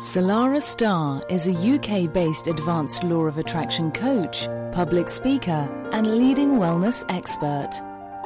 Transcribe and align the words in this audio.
Salarah 0.00 0.62
Starre 0.62 1.22
is 1.30 1.46
a 1.46 1.52
UK 1.52 2.10
based 2.10 2.46
advanced 2.46 3.04
law 3.04 3.24
of 3.24 3.36
attraction 3.36 3.92
coach, 3.92 4.48
public 4.72 5.10
speaker, 5.10 5.68
and 5.92 6.16
leading 6.16 6.52
wellness 6.52 7.04
expert. 7.10 7.68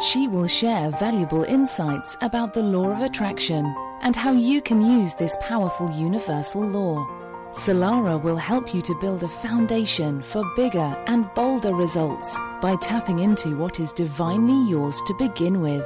She 0.01 0.29
will 0.29 0.47
share 0.47 0.93
valuable 0.93 1.43
insights 1.43 2.17
about 2.21 2.55
the 2.55 2.63
law 2.63 2.93
of 2.93 3.01
attraction 3.01 3.75
and 4.03 4.15
how 4.15 4.31
you 4.31 4.63
can 4.63 4.81
use 4.81 5.17
this 5.17 5.37
powerful 5.41 5.91
universal 5.91 6.65
law. 6.65 7.05
Salarah 7.51 8.23
will 8.23 8.37
help 8.37 8.73
you 8.73 8.81
to 8.81 9.01
build 9.01 9.25
a 9.25 9.29
foundation 9.29 10.23
for 10.23 10.45
bigger 10.55 10.97
and 11.09 11.29
bolder 11.35 11.75
results 11.75 12.39
by 12.63 12.77
tapping 12.77 13.19
into 13.19 13.57
what 13.57 13.81
is 13.81 13.93
divinely 13.93 14.71
yours 14.71 15.03
to 15.09 15.15
begin 15.15 15.61
with. 15.61 15.85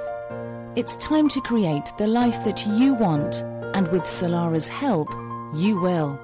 It's 0.77 0.96
time 0.96 1.30
to 1.30 1.41
create 1.41 1.91
the 1.96 2.09
life 2.09 2.45
that 2.45 2.66
you 2.66 2.93
want, 2.93 3.36
and 3.75 3.89
with 3.89 4.02
Salarah's 4.02 4.68
help, 4.68 5.09
you 5.55 5.80
will. 5.80 6.19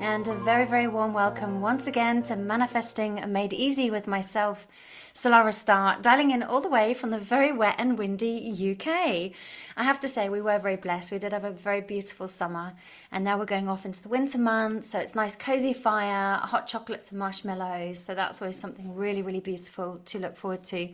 And 0.00 0.28
a 0.28 0.34
very, 0.34 0.64
very 0.64 0.88
warm 0.88 1.12
welcome 1.12 1.60
once 1.60 1.86
again 1.86 2.22
to 2.24 2.36
Manifesting 2.36 3.20
Made 3.32 3.52
Easy 3.52 3.90
with 3.90 4.06
myself, 4.06 4.68
Salarah 5.14 5.54
Starre, 5.54 6.00
dialing 6.02 6.30
in 6.30 6.42
all 6.42 6.60
the 6.60 6.68
way 6.68 6.94
from 6.94 7.10
the 7.10 7.18
very 7.18 7.52
wet 7.52 7.76
and 7.78 7.98
windy 7.98 8.72
UK. 8.72 9.32
I 9.76 9.84
have 9.84 10.00
to 10.00 10.08
say, 10.08 10.28
we 10.28 10.40
were 10.40 10.58
very 10.58 10.76
blessed. 10.76 11.12
We 11.12 11.18
did 11.18 11.32
have 11.32 11.44
a 11.44 11.52
very 11.52 11.80
beautiful 11.80 12.26
summer, 12.26 12.74
and 13.12 13.24
now 13.24 13.38
we're 13.38 13.44
going 13.44 13.68
off 13.68 13.84
into 13.84 14.02
the 14.02 14.08
winter 14.08 14.38
months. 14.38 14.90
So 14.90 14.98
it's 14.98 15.14
nice, 15.14 15.36
cozy 15.36 15.72
fire, 15.72 16.36
hot 16.38 16.66
chocolates 16.66 17.10
and 17.10 17.18
marshmallows. 17.18 17.98
So 17.98 18.14
that's 18.14 18.42
always 18.42 18.58
something 18.58 18.94
really, 18.94 19.22
really 19.22 19.40
beautiful 19.40 20.00
to 20.06 20.18
look 20.18 20.36
forward 20.36 20.64
to. 20.64 20.88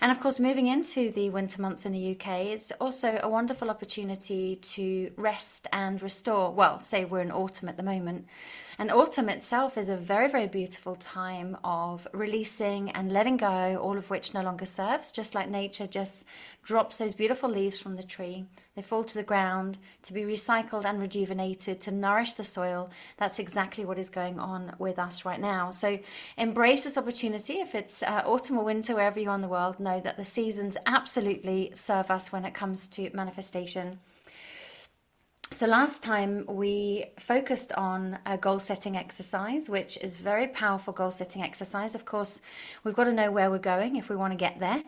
And 0.00 0.10
of 0.10 0.20
course, 0.20 0.40
moving 0.40 0.66
into 0.66 1.12
the 1.12 1.30
winter 1.30 1.62
months 1.62 1.86
in 1.86 1.92
the 1.92 2.10
UK, 2.12 2.28
it's 2.54 2.72
also 2.80 3.18
a 3.22 3.28
wonderful 3.28 3.70
opportunity 3.70 4.56
to 4.56 5.12
rest 5.16 5.68
and 5.72 6.02
restore. 6.02 6.50
Well, 6.52 6.80
say 6.80 7.04
we're 7.04 7.22
in 7.22 7.30
autumn 7.30 7.68
at 7.68 7.76
the 7.76 7.82
moment. 7.82 8.26
And 8.78 8.90
autumn 8.90 9.28
itself 9.28 9.78
is 9.78 9.88
a 9.88 9.96
very, 9.96 10.28
very 10.28 10.48
beautiful 10.48 10.96
time 10.96 11.56
of 11.62 12.08
releasing 12.12 12.90
and 12.90 13.12
letting 13.12 13.36
go, 13.36 13.63
all 13.72 13.96
of 13.96 14.10
which 14.10 14.34
no 14.34 14.42
longer 14.42 14.66
serves, 14.66 15.10
just 15.10 15.34
like 15.34 15.48
nature 15.48 15.86
just 15.86 16.24
drops 16.62 16.98
those 16.98 17.14
beautiful 17.14 17.48
leaves 17.48 17.78
from 17.78 17.96
the 17.96 18.02
tree. 18.02 18.44
They 18.74 18.82
fall 18.82 19.04
to 19.04 19.14
the 19.14 19.22
ground 19.22 19.78
to 20.02 20.12
be 20.12 20.22
recycled 20.22 20.84
and 20.84 21.00
rejuvenated 21.00 21.80
to 21.82 21.90
nourish 21.90 22.34
the 22.34 22.44
soil. 22.44 22.90
That's 23.16 23.38
exactly 23.38 23.84
what 23.84 23.98
is 23.98 24.10
going 24.10 24.38
on 24.38 24.74
with 24.78 24.98
us 24.98 25.24
right 25.24 25.40
now. 25.40 25.70
So 25.70 25.98
embrace 26.36 26.84
this 26.84 26.98
opportunity. 26.98 27.54
If 27.54 27.74
it's 27.74 28.02
uh, 28.02 28.22
autumn 28.26 28.58
or 28.58 28.64
winter, 28.64 28.94
wherever 28.94 29.18
you 29.18 29.30
are 29.30 29.34
in 29.34 29.40
the 29.40 29.48
world, 29.48 29.80
know 29.80 30.00
that 30.00 30.16
the 30.16 30.24
seasons 30.24 30.76
absolutely 30.86 31.70
serve 31.74 32.10
us 32.10 32.32
when 32.32 32.44
it 32.44 32.54
comes 32.54 32.86
to 32.88 33.10
manifestation. 33.14 33.98
So, 35.54 35.68
last 35.68 36.02
time 36.02 36.44
we 36.48 37.04
focused 37.20 37.70
on 37.74 38.18
a 38.26 38.36
goal 38.36 38.58
setting 38.58 38.96
exercise, 38.96 39.70
which 39.70 39.96
is 39.98 40.18
a 40.18 40.22
very 40.24 40.48
powerful 40.48 40.92
goal 40.92 41.12
setting 41.12 41.44
exercise. 41.44 41.94
Of 41.94 42.04
course, 42.04 42.40
we've 42.82 42.96
got 42.96 43.04
to 43.04 43.12
know 43.12 43.30
where 43.30 43.52
we're 43.52 43.60
going 43.60 43.94
if 43.94 44.08
we 44.08 44.16
want 44.16 44.32
to 44.32 44.36
get 44.36 44.58
there. 44.58 44.82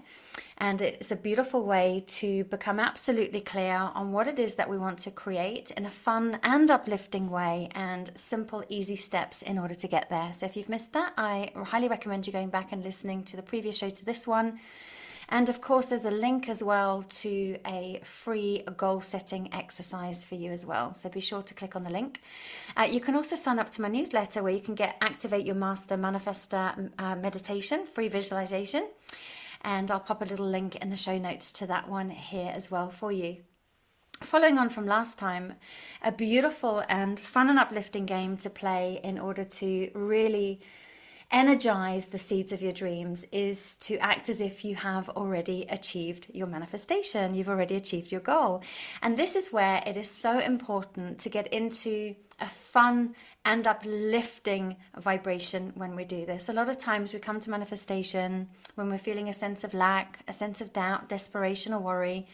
And 0.58 0.82
it's 0.82 1.12
a 1.12 1.16
beautiful 1.16 1.64
way 1.64 2.02
to 2.08 2.42
become 2.46 2.80
absolutely 2.80 3.42
clear 3.42 3.76
on 3.94 4.10
what 4.10 4.26
it 4.26 4.40
is 4.40 4.56
that 4.56 4.68
we 4.68 4.76
want 4.76 4.98
to 4.98 5.12
create 5.12 5.70
in 5.70 5.86
a 5.86 5.90
fun 5.90 6.40
and 6.42 6.68
uplifting 6.68 7.30
way 7.30 7.68
and 7.76 8.10
simple, 8.16 8.64
easy 8.68 8.96
steps 8.96 9.42
in 9.42 9.60
order 9.60 9.74
to 9.76 9.86
get 9.86 10.10
there. 10.10 10.34
So, 10.34 10.46
if 10.46 10.56
you've 10.56 10.68
missed 10.68 10.92
that, 10.94 11.12
I 11.16 11.52
highly 11.54 11.86
recommend 11.86 12.26
you 12.26 12.32
going 12.32 12.50
back 12.50 12.72
and 12.72 12.82
listening 12.82 13.22
to 13.26 13.36
the 13.36 13.42
previous 13.42 13.78
show 13.78 13.90
to 13.90 14.04
this 14.04 14.26
one 14.26 14.58
and 15.28 15.48
of 15.48 15.60
course, 15.60 15.88
there's 15.88 16.04
a 16.04 16.10
link 16.10 16.48
as 16.48 16.62
well 16.62 17.02
to 17.02 17.58
a 17.66 18.00
free 18.04 18.62
goal 18.76 19.00
setting 19.00 19.52
exercise 19.52 20.24
for 20.24 20.36
you 20.36 20.52
as 20.52 20.64
well. 20.64 20.94
So 20.94 21.08
be 21.08 21.20
sure 21.20 21.42
to 21.42 21.54
click 21.54 21.74
on 21.74 21.82
the 21.82 21.90
link. 21.90 22.20
Uh, 22.76 22.88
you 22.90 23.00
can 23.00 23.16
also 23.16 23.34
sign 23.34 23.58
up 23.58 23.70
to 23.70 23.82
my 23.82 23.88
newsletter 23.88 24.42
where 24.42 24.52
you 24.52 24.60
can 24.60 24.74
get 24.74 24.96
Activate 25.00 25.44
Your 25.44 25.56
Master 25.56 25.96
Manifester 25.96 26.90
uh, 26.98 27.16
meditation, 27.16 27.86
free 27.86 28.08
visualization. 28.08 28.88
And 29.62 29.90
I'll 29.90 30.00
pop 30.00 30.22
a 30.22 30.26
little 30.26 30.46
link 30.48 30.76
in 30.76 30.90
the 30.90 30.96
show 30.96 31.18
notes 31.18 31.50
to 31.52 31.66
that 31.66 31.88
one 31.88 32.10
here 32.10 32.52
as 32.54 32.70
well 32.70 32.88
for 32.88 33.10
you. 33.10 33.38
Following 34.20 34.58
on 34.58 34.70
from 34.70 34.86
last 34.86 35.18
time, 35.18 35.54
a 36.02 36.12
beautiful 36.12 36.82
and 36.88 37.18
fun 37.18 37.50
and 37.50 37.58
uplifting 37.58 38.06
game 38.06 38.36
to 38.38 38.48
play 38.48 39.00
in 39.02 39.18
order 39.18 39.44
to 39.44 39.90
really 39.92 40.60
energize 41.30 42.06
the 42.06 42.18
seeds 42.18 42.52
of 42.52 42.62
your 42.62 42.72
dreams 42.72 43.26
is 43.32 43.74
to 43.76 43.98
act 43.98 44.28
as 44.28 44.40
if 44.40 44.64
you 44.64 44.74
have 44.76 45.08
already 45.10 45.66
achieved 45.68 46.28
your 46.32 46.46
manifestation, 46.46 47.34
you've 47.34 47.48
already 47.48 47.76
achieved 47.76 48.12
your 48.12 48.20
goal. 48.20 48.62
And 49.02 49.16
this 49.16 49.36
is 49.36 49.52
where 49.52 49.82
it 49.86 49.96
is 49.96 50.10
so 50.10 50.38
important 50.38 51.18
to 51.20 51.28
get 51.28 51.48
into 51.48 52.14
a 52.40 52.46
fun 52.46 53.14
and 53.44 53.66
uplifting 53.66 54.76
vibration 54.98 55.72
when 55.76 55.96
we 55.96 56.04
do 56.04 56.26
this. 56.26 56.48
A 56.48 56.52
lot 56.52 56.68
of 56.68 56.78
times 56.78 57.12
we 57.12 57.18
come 57.18 57.40
to 57.40 57.50
manifestation 57.50 58.48
when 58.74 58.90
we're 58.90 58.98
feeling 58.98 59.28
a 59.28 59.32
sense 59.32 59.64
of 59.64 59.72
lack, 59.72 60.20
a 60.28 60.32
sense 60.32 60.60
of 60.60 60.72
doubt, 60.72 61.08
desperation, 61.08 61.72
or 61.72 61.80
worry. 61.80 62.26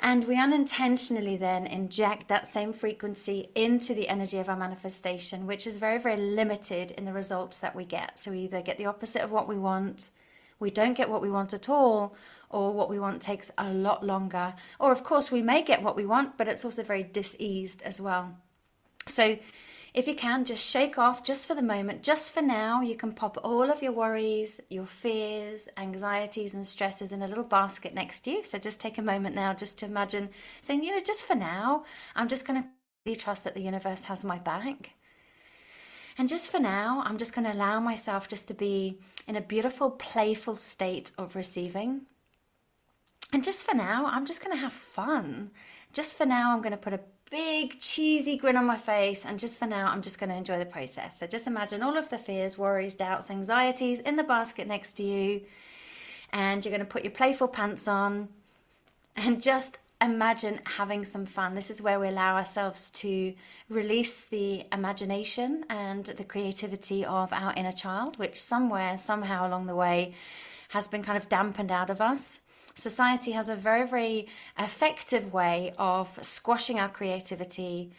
And 0.00 0.24
we 0.24 0.38
unintentionally 0.38 1.36
then 1.36 1.66
inject 1.66 2.28
that 2.28 2.48
same 2.48 2.72
frequency 2.72 3.48
into 3.54 3.94
the 3.94 4.08
energy 4.08 4.38
of 4.38 4.48
our 4.48 4.56
manifestation, 4.56 5.46
which 5.46 5.66
is 5.66 5.76
very, 5.76 5.98
very 5.98 6.16
limited 6.16 6.92
in 6.92 7.04
the 7.04 7.12
results 7.12 7.58
that 7.60 7.74
we 7.74 7.84
get. 7.84 8.18
So 8.18 8.30
we 8.30 8.40
either 8.40 8.62
get 8.62 8.78
the 8.78 8.86
opposite 8.86 9.22
of 9.22 9.32
what 9.32 9.48
we 9.48 9.58
want, 9.58 10.10
we 10.58 10.70
don't 10.70 10.94
get 10.94 11.10
what 11.10 11.22
we 11.22 11.30
want 11.30 11.52
at 11.52 11.68
all, 11.68 12.16
or 12.50 12.72
what 12.72 12.88
we 12.88 12.98
want 12.98 13.20
takes 13.20 13.50
a 13.58 13.72
lot 13.72 14.04
longer. 14.04 14.54
Or, 14.78 14.92
of 14.92 15.02
course, 15.02 15.30
we 15.30 15.42
may 15.42 15.62
get 15.62 15.82
what 15.82 15.96
we 15.96 16.06
want, 16.06 16.36
but 16.38 16.48
it's 16.48 16.64
also 16.64 16.82
very 16.82 17.02
diseased 17.02 17.82
as 17.82 18.00
well. 18.00 18.36
So, 19.06 19.38
if 19.96 20.06
you 20.06 20.14
can, 20.14 20.44
just 20.44 20.68
shake 20.68 20.98
off 20.98 21.24
just 21.24 21.48
for 21.48 21.54
the 21.54 21.62
moment, 21.62 22.02
just 22.02 22.32
for 22.32 22.42
now. 22.42 22.82
You 22.82 22.96
can 22.96 23.12
pop 23.12 23.38
all 23.42 23.70
of 23.70 23.82
your 23.82 23.92
worries, 23.92 24.60
your 24.68 24.84
fears, 24.84 25.70
anxieties, 25.78 26.52
and 26.52 26.66
stresses 26.66 27.12
in 27.12 27.22
a 27.22 27.26
little 27.26 27.42
basket 27.42 27.94
next 27.94 28.20
to 28.20 28.30
you. 28.30 28.44
So 28.44 28.58
just 28.58 28.78
take 28.78 28.98
a 28.98 29.02
moment 29.02 29.34
now 29.34 29.54
just 29.54 29.78
to 29.78 29.86
imagine 29.86 30.28
saying, 30.60 30.84
you 30.84 30.94
know, 30.94 31.00
just 31.00 31.24
for 31.24 31.34
now, 31.34 31.84
I'm 32.14 32.28
just 32.28 32.46
going 32.46 32.62
to 32.62 33.16
trust 33.16 33.44
that 33.44 33.54
the 33.54 33.62
universe 33.62 34.04
has 34.04 34.22
my 34.22 34.38
back. 34.38 34.90
And 36.18 36.28
just 36.28 36.50
for 36.50 36.60
now, 36.60 37.02
I'm 37.06 37.16
just 37.16 37.32
going 37.32 37.46
to 37.46 37.54
allow 37.54 37.80
myself 37.80 38.28
just 38.28 38.48
to 38.48 38.54
be 38.54 38.98
in 39.26 39.36
a 39.36 39.40
beautiful, 39.40 39.90
playful 39.92 40.56
state 40.56 41.10
of 41.16 41.36
receiving. 41.36 42.02
And 43.32 43.42
just 43.42 43.66
for 43.66 43.74
now, 43.74 44.04
I'm 44.04 44.26
just 44.26 44.44
going 44.44 44.54
to 44.54 44.62
have 44.62 44.74
fun. 44.74 45.52
Just 45.94 46.18
for 46.18 46.26
now, 46.26 46.52
I'm 46.52 46.60
going 46.60 46.72
to 46.72 46.76
put 46.76 46.92
a 46.92 47.00
big 47.30 47.78
cheesy 47.80 48.36
grin 48.36 48.56
on 48.56 48.64
my 48.64 48.76
face 48.76 49.26
and 49.26 49.38
just 49.38 49.58
for 49.58 49.66
now 49.66 49.88
i'm 49.90 50.00
just 50.00 50.18
going 50.18 50.30
to 50.30 50.36
enjoy 50.36 50.58
the 50.58 50.66
process. 50.66 51.18
So 51.18 51.26
just 51.26 51.46
imagine 51.46 51.82
all 51.82 51.96
of 51.96 52.08
the 52.08 52.18
fears 52.18 52.56
worries 52.56 52.94
doubts 52.94 53.30
anxieties 53.30 54.00
in 54.00 54.16
the 54.16 54.22
basket 54.22 54.68
next 54.68 54.92
to 54.94 55.02
you 55.02 55.42
and 56.32 56.64
you're 56.64 56.70
going 56.70 56.86
to 56.86 56.86
put 56.86 57.02
your 57.02 57.12
playful 57.12 57.48
pants 57.48 57.88
on 57.88 58.28
and 59.16 59.42
just 59.42 59.78
imagine 60.00 60.60
having 60.66 61.04
some 61.04 61.24
fun. 61.24 61.54
This 61.54 61.70
is 61.70 61.80
where 61.80 61.98
we 61.98 62.08
allow 62.08 62.36
ourselves 62.36 62.90
to 62.90 63.34
release 63.70 64.26
the 64.26 64.64
imagination 64.72 65.64
and 65.70 66.04
the 66.04 66.24
creativity 66.24 67.04
of 67.04 67.32
our 67.32 67.52
inner 67.54 67.72
child 67.72 68.18
which 68.18 68.40
somewhere 68.40 68.96
somehow 68.96 69.48
along 69.48 69.66
the 69.66 69.74
way 69.74 70.14
has 70.68 70.86
been 70.86 71.02
kind 71.02 71.16
of 71.16 71.28
dampened 71.28 71.72
out 71.72 71.90
of 71.90 72.00
us 72.00 72.40
society 72.76 73.32
has 73.32 73.48
a 73.48 73.56
very, 73.56 73.86
very 73.86 74.28
effective 74.58 75.32
way 75.32 75.74
of 75.78 76.18
squashing 76.22 76.78
our 76.78 76.88
creativity, 76.88 77.90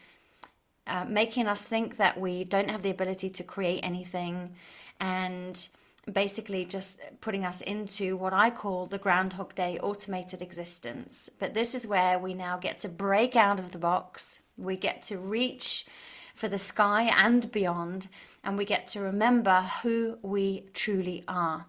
uh, 0.85 1.03
making 1.05 1.47
us 1.47 1.63
think 1.63 1.97
that 1.97 2.19
we 2.19 2.43
don't 2.43 2.69
have 2.69 2.83
the 2.83 2.91
ability 2.91 3.29
to 3.29 3.43
create 3.43 3.81
anything, 3.83 4.53
and 4.99 5.67
basically 6.13 6.63
just 6.63 6.99
putting 7.19 7.43
us 7.43 7.59
into 7.61 8.15
what 8.15 8.31
I 8.31 8.49
call 8.49 8.85
the 8.85 8.97
Groundhog 8.97 9.53
Day 9.55 9.77
automated 9.79 10.41
existence. 10.41 11.29
But 11.39 11.53
this 11.53 11.75
is 11.75 11.85
where 11.85 12.17
we 12.17 12.33
now 12.33 12.57
get 12.57 12.79
to 12.79 12.89
break 12.89 13.35
out 13.35 13.59
of 13.59 13.71
the 13.71 13.77
box, 13.77 14.39
we 14.57 14.77
get 14.77 15.01
to 15.03 15.17
reach 15.17 15.85
for 16.35 16.47
the 16.47 16.59
sky 16.59 17.11
and 17.17 17.51
beyond, 17.51 18.07
and 18.43 18.57
we 18.57 18.63
get 18.63 18.87
to 18.87 19.01
remember 19.01 19.67
who 19.81 20.19
we 20.21 20.65
truly 20.73 21.23
are 21.27 21.65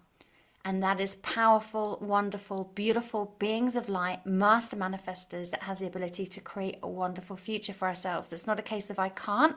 and 0.65 0.83
that 0.83 0.99
is 0.99 1.15
powerful, 1.15 1.97
wonderful, 2.01 2.71
beautiful 2.75 3.35
beings 3.39 3.75
of 3.75 3.87
light, 3.87 4.25
master 4.25 4.75
manifestors 4.75 5.51
that 5.51 5.63
has 5.63 5.79
the 5.79 5.87
ability 5.87 6.27
to 6.27 6.41
create 6.41 6.77
a 6.83 6.87
wonderful 6.87 7.37
future 7.37 7.73
for 7.73 7.87
ourselves. 7.87 8.33
It's 8.33 8.47
not 8.47 8.59
a 8.59 8.63
case 8.63 8.89
of 8.89 8.99
I 8.99 9.09
can't. 9.09 9.55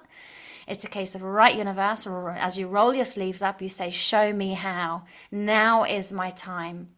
It's 0.69 0.85
a 0.85 0.89
case 0.89 1.17
of 1.17 1.23
right 1.23 1.57
universe, 1.57 2.07
or 2.07 2.31
as 2.31 2.57
you 2.57 2.69
roll 2.69 2.95
your 2.95 3.05
sleeves 3.05 3.43
up, 3.43 3.61
you 3.61 3.69
say, 3.69 3.91
Show 3.91 4.33
me 4.33 4.55
how. 4.55 5.05
Now 5.33 5.85
is 5.85 6.13
my 6.13 6.31
time. 6.31 6.91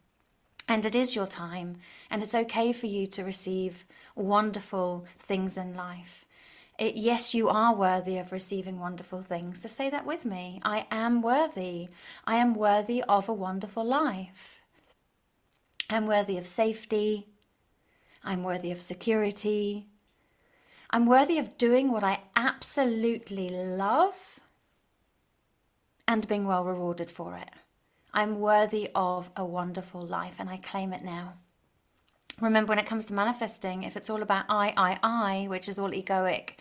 And 0.67 0.85
it 0.85 0.95
is 0.95 1.15
your 1.15 1.27
time. 1.27 1.77
And 2.11 2.21
it's 2.21 2.35
okay 2.35 2.73
for 2.73 2.85
you 2.85 3.07
to 3.07 3.23
receive 3.23 3.85
wonderful 4.15 5.05
things 5.17 5.57
in 5.57 5.73
life. 5.73 6.24
It, 6.77 6.95
yes, 6.95 7.33
you 7.33 7.47
are 7.47 7.73
worthy 7.73 8.17
of 8.17 8.31
receiving 8.31 8.79
wonderful 8.79 9.21
things. 9.21 9.61
So 9.61 9.69
say 9.69 9.89
that 9.89 10.05
with 10.05 10.25
me. 10.25 10.59
I 10.63 10.87
am 10.91 11.21
worthy. 11.21 11.89
I 12.25 12.35
am 12.35 12.53
worthy 12.53 13.01
of 13.03 13.29
a 13.29 13.33
wonderful 13.33 13.85
life. 13.85 14.61
I'm 15.89 16.05
worthy 16.05 16.37
of 16.37 16.45
safety. 16.45 17.27
I'm 18.23 18.43
worthy 18.43 18.71
of 18.71 18.81
security. 18.81 19.87
I'm 20.89 21.05
worthy 21.05 21.37
of 21.37 21.57
doing 21.57 21.91
what 21.91 22.03
I 22.03 22.19
absolutely 22.35 23.49
love 23.49 24.39
and 26.07 26.27
being 26.27 26.45
well 26.45 26.63
rewarded 26.63 27.09
for 27.09 27.37
it. 27.37 27.49
I'm 28.13 28.39
worthy 28.39 28.89
of 28.95 29.31
a 29.35 29.45
wonderful 29.45 30.01
life 30.01 30.35
and 30.39 30.49
I 30.49 30.57
claim 30.57 30.93
it 30.93 31.03
now. 31.03 31.33
Remember, 32.41 32.69
when 32.69 32.79
it 32.79 32.85
comes 32.85 33.05
to 33.05 33.13
manifesting, 33.13 33.83
if 33.83 33.95
it's 33.95 34.09
all 34.09 34.21
about 34.21 34.45
I, 34.49 34.73
I, 34.75 34.99
I, 35.03 35.47
which 35.47 35.69
is 35.69 35.79
all 35.79 35.91
egoic 35.91 36.55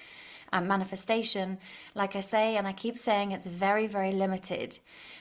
um, 0.52 0.68
manifestation, 0.68 1.58
like 1.94 2.14
I 2.14 2.20
say, 2.20 2.56
and 2.56 2.66
I 2.66 2.72
keep 2.72 2.98
saying, 2.98 3.32
it's 3.32 3.46
very, 3.46 3.86
very 3.86 4.12
limited. 4.12 4.78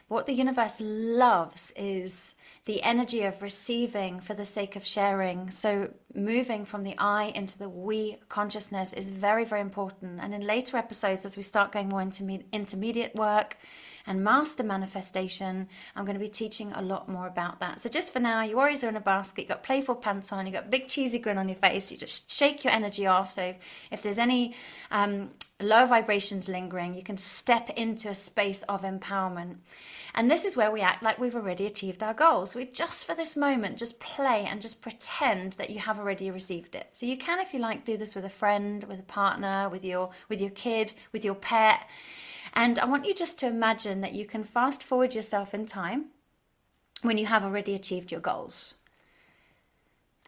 What 0.07 0.27
the 0.27 0.33
universe 0.33 0.77
loves 0.79 1.73
is 1.75 2.35
the 2.65 2.83
energy 2.83 3.23
of 3.23 3.41
receiving 3.41 4.19
for 4.19 4.35
the 4.35 4.45
sake 4.45 4.75
of 4.75 4.85
sharing. 4.85 5.51
So, 5.51 5.91
moving 6.13 6.65
from 6.65 6.83
the 6.83 6.95
I 6.97 7.25
into 7.35 7.57
the 7.57 7.67
we 7.67 8.17
consciousness 8.29 8.93
is 8.93 9.09
very, 9.09 9.43
very 9.43 9.61
important. 9.61 10.19
And 10.21 10.33
in 10.33 10.41
later 10.41 10.77
episodes, 10.77 11.25
as 11.25 11.35
we 11.35 11.43
start 11.43 11.71
going 11.71 11.89
more 11.89 12.01
into 12.01 12.23
intermediate 12.51 13.15
work, 13.15 13.57
and 14.05 14.23
master 14.23 14.63
manifestation, 14.63 15.67
I'm 15.95 16.05
going 16.05 16.17
to 16.17 16.23
be 16.23 16.29
teaching 16.29 16.71
a 16.73 16.81
lot 16.81 17.07
more 17.07 17.27
about 17.27 17.59
that. 17.59 17.79
So 17.79 17.89
just 17.89 18.11
for 18.11 18.19
now, 18.19 18.41
your 18.43 18.57
worries 18.57 18.83
are 18.83 18.89
in 18.89 18.97
a 18.97 19.01
basket, 19.01 19.43
you've 19.43 19.49
got 19.49 19.63
playful 19.63 19.95
pants 19.95 20.31
on, 20.31 20.45
you've 20.45 20.53
got 20.53 20.69
big 20.69 20.87
cheesy 20.87 21.19
grin 21.19 21.37
on 21.37 21.47
your 21.47 21.55
face, 21.57 21.91
you 21.91 21.97
just 21.97 22.31
shake 22.31 22.63
your 22.63 22.73
energy 22.73 23.07
off. 23.07 23.31
So 23.31 23.41
if, 23.41 23.57
if 23.91 24.01
there's 24.01 24.19
any 24.19 24.55
um, 24.91 25.31
low 25.61 25.85
vibrations 25.85 26.47
lingering, 26.47 26.95
you 26.95 27.03
can 27.03 27.17
step 27.17 27.69
into 27.71 28.09
a 28.09 28.15
space 28.15 28.63
of 28.63 28.81
empowerment. 28.81 29.57
And 30.15 30.29
this 30.29 30.45
is 30.45 30.55
where 30.55 30.71
we 30.71 30.81
act 30.81 31.01
like 31.01 31.17
we've 31.17 31.35
already 31.35 31.65
achieved 31.65 32.03
our 32.03 32.13
goals. 32.13 32.55
We 32.55 32.65
just 32.65 33.07
for 33.07 33.15
this 33.15 33.35
moment 33.35 33.77
just 33.77 33.99
play 33.99 34.45
and 34.47 34.61
just 34.61 34.79
pretend 34.79 35.53
that 35.53 35.71
you 35.71 35.79
have 35.79 35.97
already 35.97 36.29
received 36.29 36.75
it. 36.75 36.87
So 36.91 37.05
you 37.05 37.17
can, 37.17 37.39
if 37.39 37.53
you 37.53 37.59
like, 37.59 37.83
do 37.83 37.97
this 37.97 38.13
with 38.13 38.25
a 38.25 38.29
friend, 38.29 38.83
with 38.83 38.99
a 38.99 39.03
partner, 39.03 39.69
with 39.69 39.83
your 39.83 40.11
with 40.29 40.39
your 40.39 40.51
kid, 40.51 40.93
with 41.13 41.25
your 41.25 41.35
pet. 41.35 41.87
And 42.53 42.77
I 42.77 42.85
want 42.85 43.05
you 43.05 43.13
just 43.13 43.39
to 43.39 43.47
imagine 43.47 44.01
that 44.01 44.13
you 44.13 44.25
can 44.25 44.43
fast 44.43 44.83
forward 44.83 45.15
yourself 45.15 45.53
in 45.53 45.65
time 45.65 46.05
when 47.01 47.17
you 47.17 47.25
have 47.25 47.43
already 47.43 47.73
achieved 47.73 48.11
your 48.11 48.21
goals. 48.21 48.75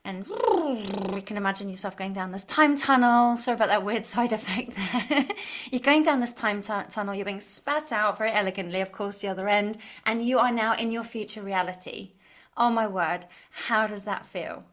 And 0.04 0.27
you 0.27 1.22
can 1.25 1.36
imagine 1.36 1.68
yourself 1.68 1.98
going 1.98 2.13
down 2.13 2.31
this 2.31 2.44
time 2.44 2.77
tunnel. 2.77 3.38
Sorry 3.38 3.56
about 3.56 3.69
that 3.69 3.83
weird 3.83 4.06
side 4.06 4.33
effect 4.33 4.75
there. 4.75 5.25
you're 5.72 5.80
going 5.80 6.04
down 6.04 6.19
this 6.19 6.33
time 6.33 6.62
t- 6.62 6.74
tunnel, 6.92 7.16
you're 7.16 7.25
being 7.25 7.39
spat 7.39 7.92
out 7.92 8.18
very 8.18 8.31
elegantly, 8.31 8.81
of 8.81 8.92
course, 8.92 9.19
the 9.19 9.27
other 9.27 9.50
end, 9.50 9.80
and 10.06 10.24
you 10.24 10.38
are 10.38 10.51
now 10.51 10.75
in 10.75 10.92
your 10.92 11.04
future 11.04 11.42
reality. 11.42 12.12
Oh 12.56 12.69
my 12.69 12.86
word, 12.86 13.25
how 13.50 13.88
does 13.88 14.04
that 14.04 14.27
feel? 14.27 14.63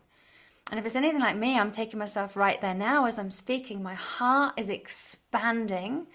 And 0.71 0.79
if 0.79 0.85
it's 0.85 0.97
anything 0.97 1.21
like 1.21 1.37
me, 1.37 1.59
I'm 1.59 1.73
taking 1.73 1.99
myself 1.99 2.37
right 2.37 2.61
there 2.61 2.75
now 2.75 3.07
as 3.07 3.19
I'm 3.19 3.31
speaking. 3.31 3.83
My 3.83 3.95
heart 3.95 4.55
is 4.59 4.69
expanding 4.69 6.07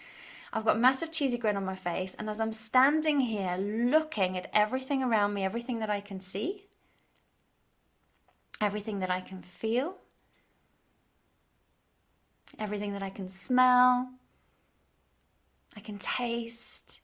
I've 0.54 0.66
got 0.66 0.78
a 0.78 0.80
massive 0.80 1.12
cheesy 1.12 1.38
grin 1.38 1.58
on 1.58 1.66
my 1.66 1.76
face, 1.76 2.16
and 2.16 2.30
as 2.30 2.40
I'm 2.40 2.54
standing 2.54 3.20
here 3.20 3.58
looking 3.58 4.38
at 4.38 4.50
everything 4.54 5.04
around 5.04 5.34
me, 5.34 5.44
everything 5.44 5.80
that 5.80 5.90
I 5.90 6.00
can 6.00 6.22
see, 6.22 6.68
everything 8.62 9.00
that 9.00 9.12
I 9.12 9.22
can 9.22 9.42
feel, 9.42 9.96
everything 12.58 12.94
that 12.94 13.04
I 13.04 13.10
can 13.10 13.28
smell, 13.30 14.10
I 15.76 15.80
can 15.80 16.00
taste, 16.00 17.02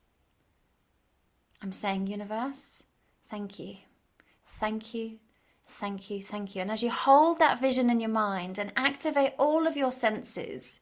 I'm 1.61 1.73
saying, 1.73 2.07
Universe, 2.07 2.83
thank 3.29 3.59
you, 3.59 3.75
thank 4.47 4.93
you, 4.93 5.19
thank 5.67 6.09
you, 6.09 6.23
thank 6.23 6.55
you. 6.55 6.61
And 6.61 6.71
as 6.71 6.81
you 6.81 6.89
hold 6.89 7.39
that 7.39 7.59
vision 7.59 7.89
in 7.89 7.99
your 7.99 8.09
mind 8.09 8.57
and 8.57 8.71
activate 8.75 9.33
all 9.37 9.67
of 9.67 9.77
your 9.77 9.91
senses, 9.91 10.79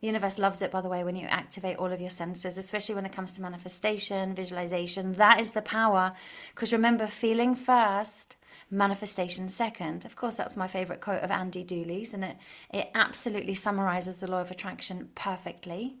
the 0.00 0.06
universe 0.06 0.38
loves 0.38 0.62
it, 0.62 0.70
by 0.70 0.80
the 0.80 0.88
way, 0.88 1.02
when 1.02 1.16
you 1.16 1.26
activate 1.26 1.76
all 1.78 1.92
of 1.92 2.00
your 2.00 2.10
senses, 2.10 2.56
especially 2.56 2.94
when 2.94 3.06
it 3.06 3.12
comes 3.12 3.32
to 3.32 3.42
manifestation, 3.42 4.34
visualization. 4.34 5.12
That 5.12 5.40
is 5.40 5.50
the 5.50 5.62
power. 5.62 6.12
Because 6.54 6.72
remember, 6.72 7.08
feeling 7.08 7.54
first, 7.54 8.36
manifestation 8.70 9.48
second. 9.48 10.04
Of 10.04 10.14
course, 10.14 10.36
that's 10.36 10.56
my 10.56 10.68
favorite 10.68 11.00
quote 11.00 11.22
of 11.22 11.30
Andy 11.30 11.64
Dooley's, 11.64 12.14
and 12.14 12.24
it, 12.24 12.36
it 12.72 12.90
absolutely 12.94 13.54
summarizes 13.54 14.16
the 14.16 14.30
law 14.30 14.40
of 14.40 14.50
attraction 14.50 15.10
perfectly. 15.14 15.96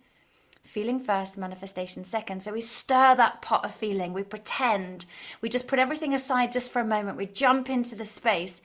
Feeling 0.62 1.00
first, 1.00 1.38
manifestation 1.38 2.04
second. 2.04 2.42
So 2.42 2.52
we 2.52 2.60
stir 2.60 3.14
that 3.14 3.40
pot 3.40 3.64
of 3.64 3.74
feeling, 3.74 4.12
we 4.12 4.22
pretend, 4.22 5.06
we 5.40 5.48
just 5.48 5.66
put 5.66 5.78
everything 5.78 6.12
aside 6.12 6.52
just 6.52 6.70
for 6.70 6.80
a 6.80 6.84
moment, 6.84 7.16
we 7.16 7.26
jump 7.26 7.70
into 7.70 7.94
the 7.94 8.04
space. 8.04 8.60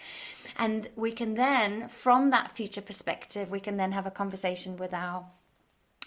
And 0.58 0.90
we 0.96 1.12
can 1.12 1.34
then, 1.34 1.88
from 1.88 2.30
that 2.30 2.52
future 2.52 2.82
perspective, 2.82 3.50
we 3.50 3.60
can 3.60 3.78
then 3.78 3.94
have 3.94 4.06
a 4.06 4.12
conversation 4.12 4.78
with 4.78 4.94
our 4.94 5.26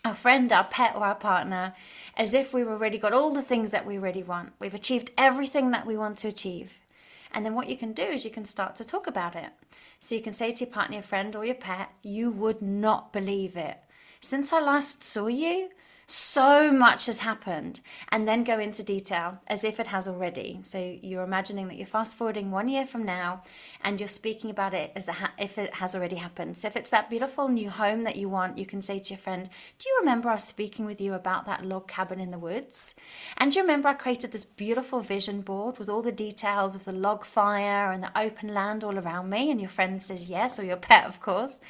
our 0.05 0.15
friend, 0.15 0.53
our 0.53 0.65
pet, 0.65 0.95
or 0.95 1.05
our 1.05 1.17
partner, 1.17 1.75
as 2.17 2.33
if 2.33 2.55
we've 2.55 2.69
already 2.69 2.97
got 2.97 3.13
all 3.13 3.35
the 3.35 3.43
things 3.43 3.73
that 3.73 3.85
we 3.85 3.99
really 3.99 4.23
want. 4.23 4.53
We've 4.61 4.73
achieved 4.73 5.11
everything 5.19 5.73
that 5.73 5.85
we 5.85 5.97
want 5.97 6.19
to 6.19 6.29
achieve. 6.29 6.79
And 7.33 7.45
then 7.45 7.55
what 7.55 7.69
you 7.69 7.77
can 7.77 7.93
do 7.93 8.05
is 8.05 8.25
you 8.25 8.31
can 8.31 8.45
start 8.45 8.77
to 8.77 8.85
talk 8.85 9.09
about 9.09 9.35
it. 9.35 9.51
So 9.99 10.15
you 10.15 10.23
can 10.23 10.33
say 10.33 10.53
to 10.53 10.65
your 10.65 10.73
partner, 10.73 10.95
your 10.95 11.03
friend, 11.03 11.35
or 11.35 11.45
your 11.45 11.57
pet, 11.57 11.91
you 12.03 12.31
would 12.31 12.63
not 12.63 13.13
believe 13.13 13.57
it. 13.57 13.79
Since 14.27 14.53
I 14.53 14.59
last 14.59 15.05
saw 15.05 15.29
you, 15.29 15.69
so 16.09 16.73
much 16.73 17.07
has 17.07 17.21
happened, 17.21 17.81
and 18.09 18.27
then 18.27 18.43
go 18.43 18.59
into 18.59 18.83
detail 18.83 19.39
as 19.47 19.63
if 19.63 19.79
it 19.79 19.87
has 19.87 20.09
already. 20.09 20.59
So 20.65 20.99
you're 21.01 21.23
imagining 21.23 21.69
that 21.69 21.77
you're 21.77 21.87
fast 21.87 22.17
forwarding 22.17 22.51
one 22.51 22.69
year 22.69 22.85
from 22.85 23.05
now, 23.05 23.45
and 23.85 24.01
you're 24.01 24.09
speaking 24.09 24.51
about 24.51 24.75
it 24.75 24.91
as 24.97 25.09
if 25.39 25.59
it 25.59 25.75
has 25.75 25.95
already 25.95 26.17
happened. 26.17 26.59
So 26.59 26.67
if 26.67 26.75
it's 26.75 26.91
that 26.91 27.09
beautiful 27.09 27.47
new 27.49 27.71
home 27.71 28.03
that 28.03 28.17
you 28.17 28.29
want, 28.29 28.59
you 28.59 28.67
can 28.67 28.83
say 28.83 28.99
to 28.99 29.11
your 29.11 29.19
friend, 29.19 29.49
"Do 29.79 29.89
you 29.89 29.97
remember 30.01 30.29
us 30.31 30.45
speaking 30.45 30.87
with 30.87 31.01
you 31.01 31.15
about 31.15 31.45
that 31.45 31.65
log 31.65 31.87
cabin 31.87 32.19
in 32.19 32.33
the 32.33 32.39
woods? 32.39 32.97
And 33.37 33.53
do 33.53 33.61
you 33.61 33.63
remember 33.63 33.91
I 33.91 33.95
created 33.95 34.33
this 34.33 34.45
beautiful 34.45 35.03
vision 35.03 35.41
board 35.41 35.79
with 35.79 35.89
all 35.89 36.03
the 36.03 36.11
details 36.11 36.75
of 36.75 36.85
the 36.85 36.91
log 36.91 37.25
fire 37.25 37.93
and 37.93 38.03
the 38.03 38.19
open 38.19 38.53
land 38.53 38.83
all 38.83 38.99
around 38.99 39.31
me?" 39.31 39.53
And 39.53 39.61
your 39.61 39.71
friend 39.71 40.03
says 40.03 40.29
yes, 40.29 40.59
or 40.59 40.65
your 40.65 40.79
pet, 40.79 41.05
of 41.05 41.21
course 41.21 41.61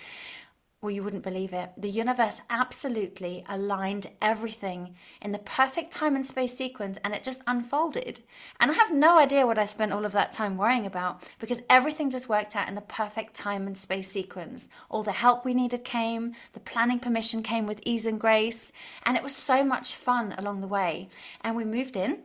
well, 0.86 0.94
you 0.94 1.02
wouldn't 1.02 1.24
believe 1.24 1.52
it. 1.52 1.70
The 1.76 1.90
universe 1.90 2.40
absolutely 2.48 3.44
aligned 3.48 4.06
everything 4.22 4.94
in 5.20 5.32
the 5.32 5.40
perfect 5.40 5.90
time 5.90 6.14
and 6.14 6.24
space 6.24 6.56
sequence, 6.56 6.96
and 7.02 7.12
it 7.12 7.24
just 7.24 7.42
unfolded. 7.48 8.22
And 8.60 8.70
I 8.70 8.74
have 8.74 8.94
no 8.94 9.18
idea 9.18 9.44
what 9.44 9.58
I 9.58 9.64
spent 9.64 9.92
all 9.92 10.04
of 10.04 10.12
that 10.12 10.32
time 10.32 10.56
worrying 10.56 10.86
about 10.86 11.28
because 11.40 11.60
everything 11.68 12.08
just 12.08 12.28
worked 12.28 12.54
out 12.54 12.68
in 12.68 12.76
the 12.76 12.82
perfect 12.82 13.34
time 13.34 13.66
and 13.66 13.76
space 13.76 14.08
sequence. 14.08 14.68
All 14.88 15.02
the 15.02 15.10
help 15.10 15.44
we 15.44 15.54
needed 15.54 15.82
came, 15.82 16.36
the 16.52 16.60
planning 16.60 17.00
permission 17.00 17.42
came 17.42 17.66
with 17.66 17.80
ease 17.84 18.06
and 18.06 18.20
grace, 18.20 18.70
and 19.06 19.16
it 19.16 19.24
was 19.24 19.34
so 19.34 19.64
much 19.64 19.96
fun 19.96 20.36
along 20.38 20.60
the 20.60 20.68
way. 20.68 21.08
And 21.40 21.56
we 21.56 21.64
moved 21.64 21.96
in, 21.96 22.20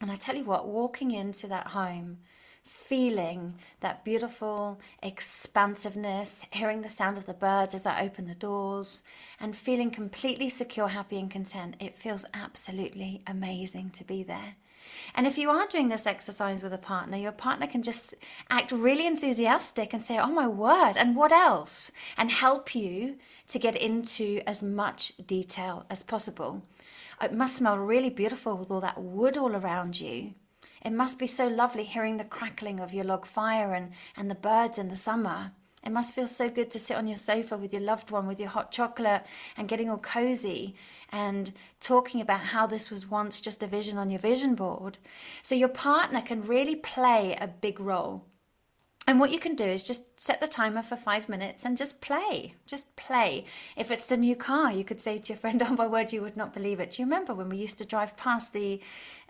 and 0.00 0.08
I 0.08 0.14
tell 0.14 0.36
you 0.36 0.44
what, 0.44 0.68
walking 0.68 1.10
into 1.10 1.48
that 1.48 1.66
home, 1.66 2.18
feeling 2.64 3.54
that 3.80 4.04
beautiful 4.04 4.80
expansiveness, 5.02 6.46
hearing 6.50 6.82
the 6.82 6.88
sound 6.88 7.18
of 7.18 7.26
the 7.26 7.34
birds 7.34 7.74
as 7.74 7.86
I 7.86 8.02
open 8.02 8.26
the 8.26 8.34
doors, 8.34 9.02
and 9.40 9.56
feeling 9.56 9.90
completely 9.90 10.48
secure, 10.48 10.88
happy, 10.88 11.18
and 11.18 11.30
content. 11.30 11.76
It 11.80 11.96
feels 11.96 12.24
absolutely 12.34 13.22
amazing 13.26 13.90
to 13.90 14.04
be 14.04 14.22
there. 14.22 14.54
And 15.14 15.26
if 15.26 15.38
you 15.38 15.50
are 15.50 15.66
doing 15.66 15.88
this 15.88 16.06
exercise 16.06 16.62
with 16.62 16.72
a 16.72 16.78
partner, 16.78 17.16
your 17.16 17.32
partner 17.32 17.66
can 17.66 17.82
just 17.82 18.14
act 18.50 18.72
really 18.72 19.06
enthusiastic 19.06 19.92
and 19.92 20.02
say, 20.02 20.18
Oh 20.18 20.26
my 20.26 20.46
word, 20.46 20.94
and 20.96 21.16
what 21.16 21.32
else? 21.32 21.92
And 22.16 22.30
help 22.30 22.74
you 22.74 23.16
to 23.48 23.58
get 23.58 23.76
into 23.76 24.42
as 24.46 24.62
much 24.62 25.12
detail 25.26 25.86
as 25.90 26.02
possible. 26.02 26.62
It 27.20 27.32
must 27.32 27.56
smell 27.56 27.78
really 27.78 28.10
beautiful 28.10 28.56
with 28.56 28.70
all 28.70 28.80
that 28.80 29.00
wood 29.00 29.36
all 29.36 29.54
around 29.54 30.00
you. 30.00 30.34
It 30.84 30.92
must 30.92 31.18
be 31.18 31.26
so 31.26 31.46
lovely 31.46 31.84
hearing 31.84 32.16
the 32.16 32.24
crackling 32.24 32.80
of 32.80 32.92
your 32.92 33.04
log 33.04 33.24
fire 33.24 33.72
and, 33.72 33.92
and 34.16 34.30
the 34.30 34.34
birds 34.34 34.78
in 34.78 34.88
the 34.88 34.96
summer. 34.96 35.52
It 35.84 35.90
must 35.90 36.14
feel 36.14 36.28
so 36.28 36.48
good 36.48 36.70
to 36.72 36.78
sit 36.78 36.96
on 36.96 37.08
your 37.08 37.18
sofa 37.18 37.56
with 37.56 37.72
your 37.72 37.82
loved 37.82 38.10
one 38.10 38.26
with 38.26 38.38
your 38.38 38.48
hot 38.48 38.70
chocolate 38.70 39.24
and 39.56 39.68
getting 39.68 39.90
all 39.90 39.98
cozy 39.98 40.76
and 41.10 41.52
talking 41.80 42.20
about 42.20 42.40
how 42.40 42.66
this 42.66 42.90
was 42.90 43.10
once 43.10 43.40
just 43.40 43.62
a 43.62 43.66
vision 43.66 43.98
on 43.98 44.10
your 44.10 44.20
vision 44.20 44.54
board. 44.54 44.98
So 45.42 45.54
your 45.54 45.68
partner 45.68 46.20
can 46.20 46.42
really 46.42 46.76
play 46.76 47.36
a 47.40 47.48
big 47.48 47.80
role. 47.80 48.24
And 49.08 49.18
what 49.18 49.32
you 49.32 49.40
can 49.40 49.56
do 49.56 49.64
is 49.64 49.82
just 49.82 50.20
set 50.20 50.40
the 50.40 50.46
timer 50.46 50.82
for 50.82 50.94
five 50.94 51.28
minutes 51.28 51.64
and 51.64 51.76
just 51.76 52.00
play. 52.00 52.54
Just 52.66 52.94
play. 52.94 53.46
If 53.76 53.90
it's 53.90 54.06
the 54.06 54.16
new 54.16 54.36
car, 54.36 54.70
you 54.70 54.84
could 54.84 55.00
say 55.00 55.18
to 55.18 55.32
your 55.32 55.38
friend, 55.38 55.60
"Oh 55.66 55.74
my 55.74 55.88
word, 55.88 56.12
you 56.12 56.22
would 56.22 56.36
not 56.36 56.52
believe 56.52 56.78
it." 56.78 56.92
Do 56.92 57.02
you 57.02 57.06
remember 57.06 57.34
when 57.34 57.48
we 57.48 57.56
used 57.56 57.78
to 57.78 57.84
drive 57.84 58.16
past 58.16 58.52
the 58.52 58.80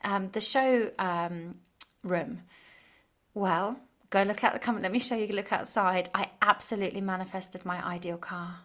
um, 0.05 0.31
the 0.33 0.41
show 0.41 0.91
um, 0.99 1.57
room? 2.03 2.43
Well, 3.35 3.79
go 4.11 4.23
look 4.23 4.45
out 4.45 4.53
the 4.53 4.59
come. 4.59 4.81
Let 4.83 4.93
me 4.93 4.99
show 4.99 5.17
you. 5.17 5.27
Look 5.29 5.53
outside. 5.53 6.11
I 6.15 6.31
absolutely 6.41 7.01
manifested 7.01 7.65
my 7.65 7.85
ideal 7.85 8.19
car, 8.19 8.57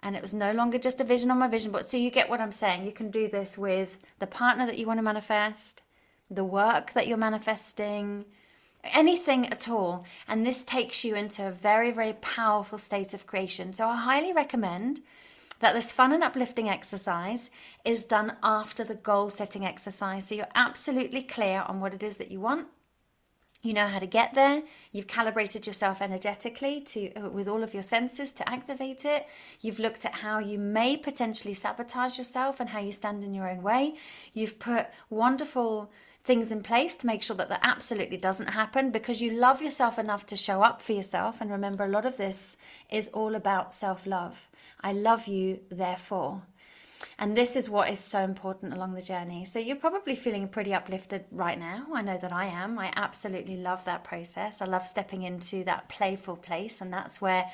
and 0.00 0.14
it 0.14 0.22
was 0.22 0.34
no 0.34 0.52
longer 0.52 0.78
just 0.78 1.00
a 1.00 1.04
vision 1.04 1.30
on 1.30 1.38
my 1.38 1.48
vision 1.48 1.72
board. 1.72 1.86
So 1.86 1.96
you 1.96 2.10
get 2.10 2.28
what 2.28 2.40
I'm 2.40 2.52
saying. 2.52 2.84
You 2.84 2.92
can 2.92 3.10
do 3.10 3.28
this 3.28 3.56
with 3.56 3.98
the 4.18 4.26
partner 4.26 4.66
that 4.66 4.78
you 4.78 4.86
want 4.86 4.98
to 4.98 5.02
manifest, 5.02 5.82
the 6.30 6.44
work 6.44 6.92
that 6.92 7.06
you're 7.06 7.16
manifesting 7.16 8.24
anything 8.84 9.46
at 9.48 9.68
all. 9.68 10.04
And 10.28 10.46
this 10.46 10.62
takes 10.62 11.04
you 11.04 11.14
into 11.14 11.46
a 11.46 11.52
very, 11.52 11.90
very 11.90 12.14
powerful 12.14 12.78
state 12.78 13.14
of 13.14 13.26
creation. 13.26 13.72
So 13.72 13.86
I 13.88 13.96
highly 13.96 14.32
recommend 14.32 15.02
that 15.60 15.74
this 15.74 15.92
fun 15.92 16.12
and 16.12 16.22
uplifting 16.22 16.68
exercise 16.68 17.50
is 17.84 18.04
done 18.04 18.36
after 18.42 18.82
the 18.84 18.96
goal 18.96 19.30
setting 19.30 19.64
exercise. 19.64 20.26
So 20.26 20.34
you're 20.34 20.46
absolutely 20.54 21.22
clear 21.22 21.64
on 21.66 21.80
what 21.80 21.94
it 21.94 22.02
is 22.02 22.16
that 22.16 22.30
you 22.30 22.40
want. 22.40 22.68
You 23.62 23.74
know 23.74 23.86
how 23.86 23.98
to 23.98 24.06
get 24.06 24.32
there. 24.32 24.62
You've 24.92 25.06
calibrated 25.06 25.66
yourself 25.66 26.00
energetically 26.00 26.80
to 26.80 27.28
with 27.28 27.46
all 27.46 27.62
of 27.62 27.74
your 27.74 27.82
senses 27.82 28.32
to 28.32 28.48
activate 28.48 29.04
it. 29.04 29.26
You've 29.60 29.78
looked 29.78 30.06
at 30.06 30.14
how 30.14 30.38
you 30.38 30.58
may 30.58 30.96
potentially 30.96 31.52
sabotage 31.52 32.16
yourself 32.16 32.60
and 32.60 32.70
how 32.70 32.78
you 32.80 32.90
stand 32.90 33.22
in 33.22 33.34
your 33.34 33.50
own 33.50 33.62
way. 33.62 33.96
You've 34.32 34.58
put 34.58 34.86
wonderful 35.10 35.92
things 36.24 36.50
in 36.50 36.62
place 36.62 36.96
to 36.96 37.06
make 37.06 37.22
sure 37.22 37.36
that 37.36 37.48
that 37.48 37.60
absolutely 37.62 38.16
doesn't 38.16 38.48
happen 38.48 38.90
because 38.90 39.22
you 39.22 39.30
love 39.30 39.62
yourself 39.62 39.98
enough 39.98 40.26
to 40.26 40.36
show 40.36 40.62
up 40.62 40.80
for 40.80 40.92
yourself. 40.92 41.40
And 41.40 41.50
remember, 41.50 41.84
a 41.84 41.88
lot 41.88 42.04
of 42.04 42.16
this 42.16 42.56
is 42.90 43.08
all 43.08 43.34
about 43.34 43.74
self 43.74 44.06
love. 44.06 44.48
I 44.80 44.92
love 44.92 45.26
you, 45.26 45.60
therefore. 45.70 46.42
And 47.18 47.36
this 47.36 47.56
is 47.56 47.68
what 47.68 47.90
is 47.90 48.00
so 48.00 48.20
important 48.20 48.74
along 48.74 48.92
the 48.94 49.02
journey. 49.02 49.44
So 49.44 49.58
you're 49.58 49.76
probably 49.76 50.14
feeling 50.14 50.48
pretty 50.48 50.74
uplifted 50.74 51.24
right 51.30 51.58
now. 51.58 51.86
I 51.94 52.02
know 52.02 52.18
that 52.18 52.32
I 52.32 52.46
am. 52.46 52.78
I 52.78 52.92
absolutely 52.96 53.56
love 53.56 53.84
that 53.86 54.04
process. 54.04 54.60
I 54.60 54.66
love 54.66 54.86
stepping 54.86 55.22
into 55.22 55.64
that 55.64 55.88
playful 55.88 56.36
place, 56.36 56.80
and 56.80 56.92
that's 56.92 57.20
where 57.20 57.50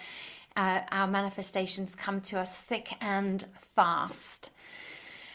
uh, 0.57 0.81
our 0.91 1.07
manifestations 1.07 1.95
come 1.95 2.21
to 2.23 2.41
us 2.41 2.59
thick 2.59 2.95
and 3.01 3.45
fast. 3.75 4.51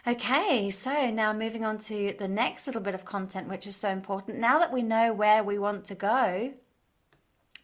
Okay, 0.08 0.72
so 0.72 1.12
now 1.12 1.32
moving 1.32 1.64
on 1.64 1.78
to 1.78 2.16
the 2.18 2.28
next 2.28 2.66
little 2.66 2.82
bit 2.82 2.96
of 2.96 3.06
content, 3.06 3.48
which 3.48 3.68
is 3.68 3.76
so 3.76 3.90
important. 3.90 4.40
Now 4.40 4.58
that 4.58 4.74
we 4.74 4.82
know 4.82 5.14
where 5.14 5.44
we 5.44 5.60
want 5.60 5.86
to 5.86 5.96
go, 5.96 6.52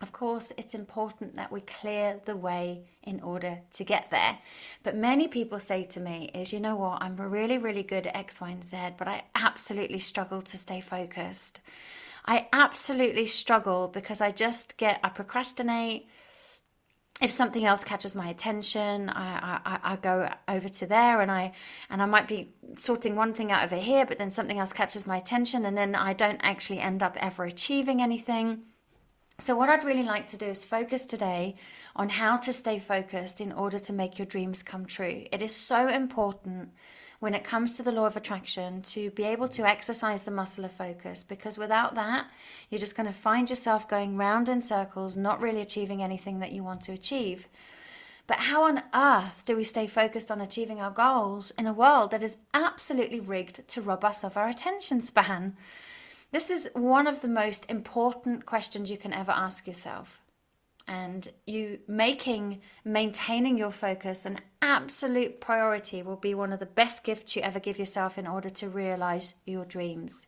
of 0.02 0.12
course, 0.12 0.54
it's 0.56 0.76
important 0.76 1.36
that 1.38 1.52
we 1.52 1.62
clear 1.62 2.22
the 2.26 2.36
way 2.36 2.84
in 3.02 3.22
order 3.22 3.62
to 3.74 3.84
get 3.84 4.12
there. 4.12 4.38
But 4.84 4.96
many 4.96 5.28
people 5.28 5.60
say 5.60 5.86
to 5.86 6.00
me, 6.00 6.30
is 6.36 6.54
you 6.54 6.60
know 6.60 6.76
what, 6.76 7.02
I'm 7.02 7.16
really, 7.18 7.58
really 7.58 7.82
good 7.82 8.06
at 8.06 8.16
X, 8.16 8.40
Y, 8.40 8.52
and 8.52 8.64
Z, 8.64 8.78
but 9.00 9.08
I 9.08 9.24
absolutely 9.34 9.98
struggle 9.98 10.44
to 10.44 10.60
stay 10.60 10.80
focused. 10.80 11.60
I 12.24 12.50
absolutely 12.54 13.26
struggle 13.26 13.88
because 13.88 14.22
I 14.22 14.32
just 14.32 14.78
get, 14.78 15.00
I 15.04 15.10
procrastinate, 15.10 16.08
if 17.20 17.32
something 17.32 17.66
else 17.66 17.84
catches 17.84 18.14
my 18.14 18.30
attention, 18.30 19.10
I, 19.10 19.60
I, 19.66 19.80
I 19.94 19.96
go 19.96 20.30
over 20.48 20.70
to 20.70 20.86
there 20.86 21.22
and 21.22 21.32
I 21.32 21.52
and 21.90 22.02
I 22.02 22.06
might 22.06 22.28
be 22.28 22.54
sorting 22.76 23.16
one 23.16 23.34
thing 23.34 23.52
out 23.52 23.64
over 23.64 23.76
here, 23.76 24.06
but 24.06 24.20
then 24.20 24.32
something 24.32 24.60
else 24.60 24.72
catches 24.72 25.08
my 25.08 25.18
attention, 25.18 25.66
and 25.66 25.76
then 25.76 25.96
I 25.96 26.14
don't 26.14 26.40
actually 26.44 26.80
end 26.80 27.02
up 27.02 27.18
ever 27.20 27.46
achieving 27.46 28.02
anything. 28.02 28.64
So, 29.40 29.56
what 29.56 29.70
I'd 29.70 29.84
really 29.84 30.04
like 30.04 30.28
to 30.28 30.38
do 30.38 30.46
is 30.46 30.64
focus 30.64 31.06
today 31.06 31.56
on 31.96 32.10
how 32.10 32.38
to 32.38 32.54
stay 32.54 32.78
focused 32.78 33.42
in 33.42 33.52
order 33.52 33.80
to 33.80 33.94
make 33.94 34.20
your 34.20 34.28
dreams 34.28 34.62
come 34.62 34.86
true. 34.86 35.26
It 35.32 35.42
is 35.42 35.56
so 35.56 35.88
important 35.88 36.70
when 37.20 37.34
it 37.34 37.44
comes 37.44 37.74
to 37.74 37.84
the 37.84 37.92
law 37.92 38.06
of 38.06 38.16
attraction 38.16 38.82
to 38.84 39.10
be 39.12 39.24
able 39.24 39.48
to 39.48 39.68
exercise 39.68 40.24
the 40.24 40.32
muscle 40.32 40.66
of 40.66 40.72
focus 40.72 41.24
because 41.24 41.58
without 41.58 41.96
that, 41.96 42.28
you're 42.70 42.80
just 42.80 42.96
going 42.96 43.08
to 43.08 43.14
find 43.14 43.50
yourself 43.50 43.90
going 43.90 44.18
round 44.18 44.50
in 44.50 44.62
circles, 44.62 45.18
not 45.18 45.42
really 45.42 45.62
achieving 45.62 46.04
anything 46.04 46.40
that 46.40 46.52
you 46.52 46.64
want 46.64 46.82
to 46.82 46.92
achieve. 46.92 47.48
But 48.28 48.40
how 48.40 48.64
on 48.64 48.84
earth 48.94 49.44
do 49.46 49.56
we 49.56 49.64
stay 49.64 49.88
focused 49.88 50.30
on 50.30 50.42
achieving 50.42 50.82
our 50.82 50.92
goals 50.92 51.52
in 51.52 51.66
a 51.66 51.74
world 51.74 52.12
that 52.12 52.24
is 52.24 52.38
absolutely 52.54 53.20
rigged 53.20 53.68
to 53.70 53.82
rob 53.82 54.04
us 54.04 54.24
of 54.24 54.38
our 54.38 54.50
attention 54.50 55.02
span? 55.02 55.56
This 56.32 56.52
is 56.52 56.70
one 56.74 57.08
of 57.08 57.22
the 57.22 57.30
most 57.30 57.66
important 57.70 58.46
questions 58.46 58.92
you 58.92 58.98
can 58.98 59.14
ever 59.14 59.32
ask 59.32 59.66
yourself 59.66 60.22
and 60.88 61.28
you 61.46 61.80
making 61.88 62.62
maintaining 62.86 63.58
your 63.58 63.72
focus 63.72 64.26
an 64.26 64.38
absolute 64.62 65.42
priority 65.42 66.02
will 66.02 66.16
be 66.16 66.34
one 66.34 66.54
of 66.54 66.60
the 66.60 66.66
best 66.66 67.04
gifts 67.04 67.36
you 67.36 67.42
ever 67.42 67.60
give 67.60 67.80
yourself 67.80 68.18
in 68.18 68.28
order 68.28 68.50
to 68.50 68.70
realize 68.70 69.34
your 69.46 69.66
dreams. 69.66 70.28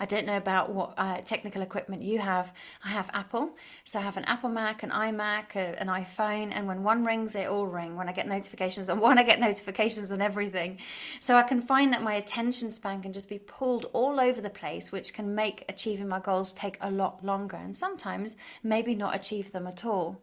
I 0.00 0.06
don't 0.06 0.26
know 0.26 0.36
about 0.36 0.70
what 0.70 0.94
uh, 0.96 1.20
technical 1.22 1.62
equipment 1.62 2.02
you 2.02 2.18
have. 2.18 2.52
I 2.84 2.88
have 2.88 3.08
Apple, 3.14 3.56
so 3.84 3.98
I 3.98 4.02
have 4.02 4.16
an 4.16 4.24
Apple 4.24 4.50
Mac, 4.50 4.82
an 4.82 4.90
iMac, 4.90 5.56
a, 5.56 5.80
an 5.80 5.88
iPhone, 5.88 6.52
and 6.52 6.66
when 6.66 6.82
one 6.82 7.04
rings, 7.04 7.32
they 7.32 7.46
all 7.46 7.66
ring. 7.66 7.96
When 7.96 8.08
I 8.08 8.12
get 8.12 8.28
notifications 8.28 8.90
on 8.90 9.00
one, 9.08 9.18
I 9.18 9.22
get 9.22 9.40
notifications 9.40 10.10
on 10.10 10.20
everything. 10.20 10.78
So 11.20 11.36
I 11.36 11.42
can 11.42 11.62
find 11.62 11.92
that 11.92 12.02
my 12.02 12.14
attention 12.14 12.72
span 12.72 13.02
can 13.02 13.12
just 13.12 13.28
be 13.28 13.38
pulled 13.38 13.86
all 13.92 14.20
over 14.20 14.40
the 14.40 14.50
place, 14.50 14.92
which 14.92 15.14
can 15.14 15.34
make 15.34 15.64
achieving 15.68 16.08
my 16.08 16.20
goals 16.20 16.52
take 16.52 16.76
a 16.80 16.90
lot 16.90 17.24
longer, 17.24 17.56
and 17.56 17.76
sometimes 17.76 18.36
maybe 18.62 18.94
not 18.94 19.14
achieve 19.14 19.52
them 19.52 19.66
at 19.66 19.84
all. 19.84 20.20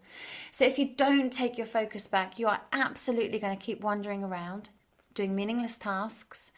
So 0.52 0.66
if 0.66 0.78
you 0.78 0.90
don't 0.96 1.32
take 1.32 1.58
your 1.58 1.68
focus 1.68 2.08
back, 2.08 2.38
you 2.38 2.48
are 2.48 2.62
absolutely 2.74 3.40
going 3.40 3.58
to 3.58 3.64
keep 3.64 3.82
wandering 3.82 4.24
around, 4.24 4.70
doing 5.14 5.36
meaningless 5.36 5.78
tasks 5.78 6.52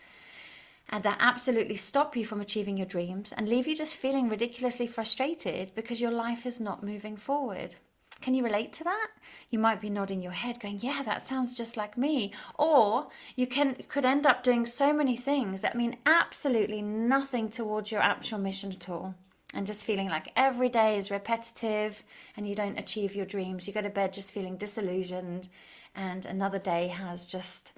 and 0.90 1.04
that 1.04 1.18
absolutely 1.20 1.76
stop 1.76 2.16
you 2.16 2.26
from 2.26 2.42
achieving 2.42 2.78
your 2.78 2.86
dreams 2.86 3.34
and 3.34 3.48
leave 3.48 3.68
you 3.68 3.76
just 3.76 3.96
feeling 3.96 4.30
ridiculously 4.30 4.88
frustrated 4.88 5.74
because 5.76 6.02
your 6.02 6.12
life 6.12 6.46
is 6.46 6.60
not 6.60 6.84
moving 6.84 7.18
forward. 7.18 7.76
Can 8.22 8.36
you 8.36 8.44
relate 8.44 8.72
to 8.74 8.86
that? 8.86 9.10
You 9.50 9.60
might 9.60 9.82
be 9.82 9.90
nodding 9.90 10.22
your 10.22 10.32
head 10.32 10.60
going, 10.62 10.80
"Yeah, 10.80 11.02
that 11.04 11.22
sounds 11.22 11.54
just 11.54 11.76
like 11.76 11.98
me." 11.98 12.32
Or 12.58 13.10
you 13.36 13.48
can 13.48 13.76
could 13.90 14.06
end 14.06 14.26
up 14.26 14.44
doing 14.44 14.66
so 14.66 14.94
many 14.94 15.18
things 15.18 15.62
that 15.62 15.76
mean 15.76 15.98
absolutely 16.06 16.82
nothing 16.82 17.50
towards 17.50 17.92
your 17.92 18.02
actual 18.02 18.40
mission 18.40 18.72
at 18.72 18.88
all. 18.88 19.16
And 19.54 19.68
just 19.68 19.84
feeling 19.84 20.08
like 20.08 20.32
every 20.36 20.70
day 20.70 20.98
is 20.98 21.12
repetitive 21.12 22.02
and 22.38 22.48
you 22.48 22.56
don't 22.56 22.80
achieve 22.80 23.14
your 23.14 23.26
dreams. 23.26 23.68
You 23.68 23.74
go 23.74 23.82
to 23.82 23.90
bed 23.90 24.14
just 24.14 24.32
feeling 24.32 24.56
disillusioned 24.58 25.50
and 25.94 26.26
another 26.26 26.60
day 26.60 26.88
has 26.88 27.26
just 27.26 27.74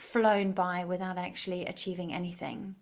flown 0.00 0.52
by 0.52 0.84
without 0.84 1.18
actually 1.18 1.66
achieving 1.66 2.12
anything. 2.12 2.74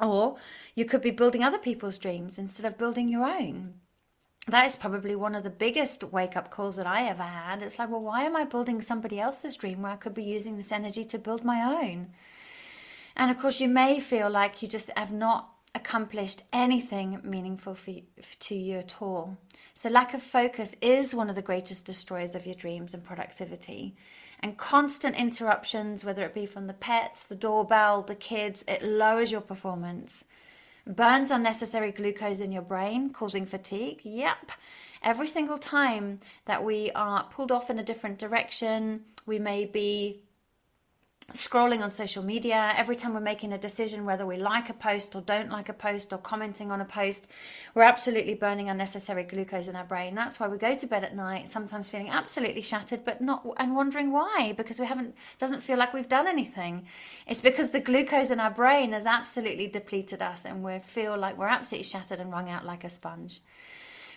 Or 0.00 0.36
you 0.74 0.84
could 0.84 1.00
be 1.00 1.10
building 1.10 1.44
other 1.44 1.58
people's 1.58 1.98
dreams 1.98 2.38
instead 2.38 2.66
of 2.66 2.78
building 2.78 3.08
your 3.08 3.24
own. 3.24 3.74
That 4.48 4.66
is 4.66 4.74
probably 4.74 5.14
one 5.14 5.36
of 5.36 5.44
the 5.44 5.50
biggest 5.50 6.02
wake 6.02 6.36
up 6.36 6.50
calls 6.50 6.76
that 6.76 6.86
I 6.86 7.06
ever 7.06 7.22
had. 7.22 7.62
It's 7.62 7.78
like, 7.78 7.90
well, 7.90 8.02
why 8.02 8.24
am 8.24 8.34
I 8.34 8.44
building 8.44 8.80
somebody 8.80 9.20
else's 9.20 9.56
dream 9.56 9.82
where 9.82 9.92
I 9.92 9.96
could 9.96 10.14
be 10.14 10.24
using 10.24 10.56
this 10.56 10.72
energy 10.72 11.04
to 11.04 11.18
build 11.18 11.44
my 11.44 11.84
own? 11.84 12.08
And 13.16 13.30
of 13.30 13.38
course, 13.38 13.60
you 13.60 13.68
may 13.68 14.00
feel 14.00 14.28
like 14.28 14.62
you 14.62 14.68
just 14.68 14.90
have 14.96 15.12
not 15.12 15.48
accomplished 15.74 16.42
anything 16.52 17.20
meaningful 17.22 17.74
for, 17.74 17.92
to 18.40 18.54
you 18.54 18.78
at 18.78 19.00
all. 19.00 19.38
So, 19.74 19.88
lack 19.88 20.12
of 20.12 20.22
focus 20.22 20.74
is 20.82 21.14
one 21.14 21.30
of 21.30 21.36
the 21.36 21.42
greatest 21.42 21.84
destroyers 21.84 22.34
of 22.34 22.46
your 22.46 22.56
dreams 22.56 22.94
and 22.94 23.04
productivity 23.04 23.94
and 24.42 24.56
constant 24.56 25.16
interruptions, 25.16 26.04
whether 26.04 26.24
it 26.24 26.34
be 26.34 26.46
from 26.46 26.66
the 26.66 26.72
pets, 26.72 27.22
the 27.22 27.34
doorbell, 27.34 28.02
the 28.02 28.14
kids, 28.14 28.64
it 28.66 28.82
lowers 28.82 29.30
your 29.30 29.40
performance. 29.40 30.24
Burns 30.86 31.30
unnecessary 31.30 31.92
glucose 31.92 32.40
in 32.40 32.50
your 32.50 32.62
brain, 32.62 33.10
causing 33.10 33.46
fatigue. 33.46 34.00
Yep. 34.02 34.50
Every 35.02 35.28
single 35.28 35.58
time 35.58 36.18
that 36.46 36.64
we 36.64 36.90
are 36.92 37.24
pulled 37.24 37.52
off 37.52 37.70
in 37.70 37.78
a 37.78 37.84
different 37.84 38.18
direction, 38.18 39.04
we 39.26 39.38
may 39.38 39.64
be 39.64 40.22
scrolling 41.34 41.82
on 41.82 41.90
social 41.90 42.22
media, 42.22 42.72
every 42.76 42.96
time 42.96 43.14
we're 43.14 43.20
making 43.20 43.52
a 43.52 43.58
decision 43.58 44.04
whether 44.04 44.26
we 44.26 44.36
like 44.36 44.70
a 44.70 44.74
post 44.74 45.14
or 45.14 45.20
don't 45.22 45.50
like 45.50 45.68
a 45.68 45.72
post 45.72 46.12
or 46.12 46.18
commenting 46.18 46.70
on 46.70 46.80
a 46.80 46.84
post, 46.84 47.28
we're 47.74 47.82
absolutely 47.82 48.34
burning 48.34 48.68
unnecessary 48.68 49.24
glucose 49.24 49.68
in 49.68 49.76
our 49.76 49.84
brain. 49.84 50.14
That's 50.14 50.40
why 50.40 50.48
we 50.48 50.58
go 50.58 50.74
to 50.74 50.86
bed 50.86 51.04
at 51.04 51.16
night, 51.16 51.48
sometimes 51.48 51.90
feeling 51.90 52.10
absolutely 52.10 52.62
shattered, 52.62 53.04
but 53.04 53.20
not 53.20 53.46
and 53.56 53.74
wondering 53.74 54.12
why 54.12 54.54
because 54.56 54.80
we 54.80 54.86
haven't 54.86 55.14
doesn't 55.38 55.62
feel 55.62 55.78
like 55.78 55.92
we've 55.92 56.08
done 56.08 56.26
anything. 56.26 56.86
It's 57.26 57.40
because 57.40 57.70
the 57.70 57.80
glucose 57.80 58.30
in 58.30 58.40
our 58.40 58.50
brain 58.50 58.92
has 58.92 59.06
absolutely 59.06 59.68
depleted 59.68 60.22
us 60.22 60.44
and 60.44 60.62
we 60.62 60.78
feel 60.80 61.16
like 61.16 61.36
we're 61.36 61.48
absolutely 61.48 61.84
shattered 61.84 62.20
and 62.20 62.32
wrung 62.32 62.50
out 62.50 62.64
like 62.64 62.84
a 62.84 62.90
sponge. 62.90 63.42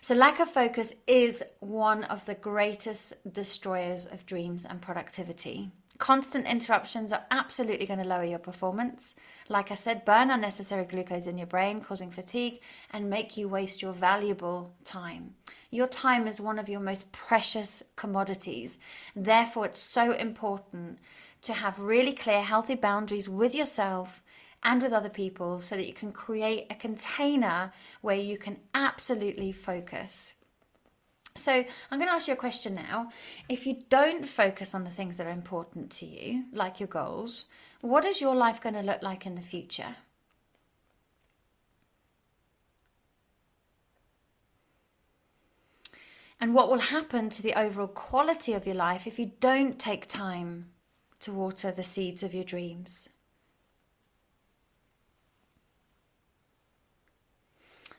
So, 0.01 0.13
lack 0.13 0.39
of 0.39 0.49
focus 0.49 0.93
is 1.07 1.43
one 1.61 2.03
of 2.03 2.25
the 2.25 2.35
greatest 2.35 3.13
destroyers 3.33 4.05
of 4.05 4.23
dreams 4.27 4.63
and 4.63 4.79
productivity. 4.79 5.71
Constant 5.97 6.45
interruptions 6.45 7.13
are 7.13 7.25
absolutely 7.31 7.85
going 7.85 7.99
to 7.99 8.07
lower 8.07 8.25
your 8.25 8.39
performance. 8.39 9.15
Like 9.47 9.71
I 9.71 9.75
said, 9.75 10.03
burn 10.03 10.29
unnecessary 10.29 10.83
glucose 10.83 11.27
in 11.27 11.37
your 11.37 11.47
brain, 11.47 11.79
causing 11.79 12.11
fatigue, 12.11 12.59
and 12.91 13.09
make 13.09 13.37
you 13.37 13.47
waste 13.47 13.81
your 13.81 13.93
valuable 13.93 14.73
time. 14.83 15.33
Your 15.71 15.87
time 15.87 16.27
is 16.27 16.41
one 16.41 16.59
of 16.59 16.67
your 16.67 16.81
most 16.81 17.09
precious 17.13 17.81
commodities. 17.95 18.77
Therefore, 19.15 19.67
it's 19.67 19.79
so 19.79 20.11
important 20.11 20.99
to 21.43 21.53
have 21.53 21.79
really 21.79 22.13
clear, 22.13 22.41
healthy 22.41 22.75
boundaries 22.75 23.29
with 23.29 23.55
yourself 23.55 24.21
and 24.63 24.81
with 24.81 24.91
other 24.91 25.09
people 25.09 25.59
so 25.59 25.75
that 25.75 25.87
you 25.87 25.93
can 25.93 26.11
create 26.11 26.65
a 26.69 26.75
container 26.75 27.71
where 28.01 28.15
you 28.17 28.37
can 28.37 28.57
absolutely 28.73 29.51
focus. 29.51 30.33
So 31.37 31.51
I'm 31.51 31.99
going 31.99 32.07
to 32.07 32.13
ask 32.13 32.27
you 32.27 32.33
a 32.33 32.37
question 32.37 32.75
now. 32.75 33.09
If 33.49 33.67
you 33.67 33.81
don't 33.89 34.27
focus 34.27 34.73
on 34.73 34.85
the 34.85 34.89
things 34.89 35.17
that 35.17 35.27
are 35.27 35.31
important 35.31 35.91
to 35.91 36.05
you, 36.05 36.45
like 36.53 36.79
your 36.79 36.87
goals, 36.87 37.47
what 37.81 38.05
is 38.05 38.21
your 38.21 38.35
life 38.35 38.61
going 38.61 38.75
to 38.75 38.81
look 38.81 39.01
like 39.01 39.25
in 39.25 39.35
the 39.35 39.41
future? 39.41 39.95
And 46.39 46.53
what 46.53 46.69
will 46.69 46.79
happen 46.79 47.29
to 47.31 47.41
the 47.41 47.53
overall 47.59 47.87
quality 47.87 48.53
of 48.53 48.65
your 48.65 48.75
life 48.75 49.05
if 49.05 49.19
you 49.19 49.31
don't 49.39 49.77
take 49.77 50.07
time 50.07 50.69
to 51.21 51.33
water 51.33 51.71
the 51.71 51.83
seeds 51.83 52.23
of 52.23 52.33
your 52.33 52.43
dreams? 52.43 53.09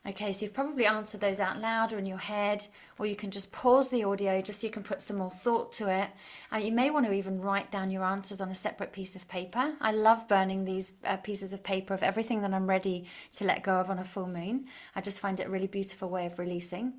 Okay, 0.09 0.33
so 0.33 0.45
you've 0.45 0.55
probably 0.55 0.87
answered 0.87 1.21
those 1.21 1.41
out 1.41 1.59
loud 1.59 1.93
or 1.93 1.99
in 1.99 2.07
your 2.07 2.17
head, 2.17 2.65
or 2.97 3.07
you 3.07 3.17
can 3.17 3.33
just 3.33 3.51
pause 3.51 3.91
the 3.91 4.05
audio 4.05 4.41
just 4.41 4.61
so 4.61 4.67
you 4.69 4.73
can 4.73 4.85
put 4.85 5.03
some 5.03 5.17
more 5.17 5.33
thought 5.33 5.73
to 5.73 5.91
it. 5.91 6.09
And 6.53 6.63
you 6.63 6.71
may 6.71 6.91
want 6.91 7.07
to 7.07 7.13
even 7.13 7.41
write 7.41 7.73
down 7.73 7.91
your 7.91 8.05
answers 8.05 8.41
on 8.41 8.49
a 8.51 8.55
separate 8.55 8.93
piece 8.93 9.17
of 9.17 9.27
paper. 9.27 9.75
I 9.81 9.91
love 9.91 10.29
burning 10.29 10.65
these 10.65 10.93
uh, 11.05 11.17
pieces 11.17 11.53
of 11.53 11.61
paper 11.65 11.93
of 11.93 12.05
everything 12.05 12.41
that 12.43 12.55
I'm 12.55 12.69
ready 12.69 13.07
to 13.33 13.45
let 13.45 13.65
go 13.65 13.75
of 13.75 13.91
on 13.91 13.99
a 13.99 14.05
full 14.05 14.29
moon. 14.29 14.67
I 14.95 15.01
just 15.01 15.19
find 15.19 15.41
it 15.41 15.49
a 15.49 15.51
really 15.51 15.67
beautiful 15.67 16.09
way 16.09 16.27
of 16.27 16.39
releasing. 16.39 16.93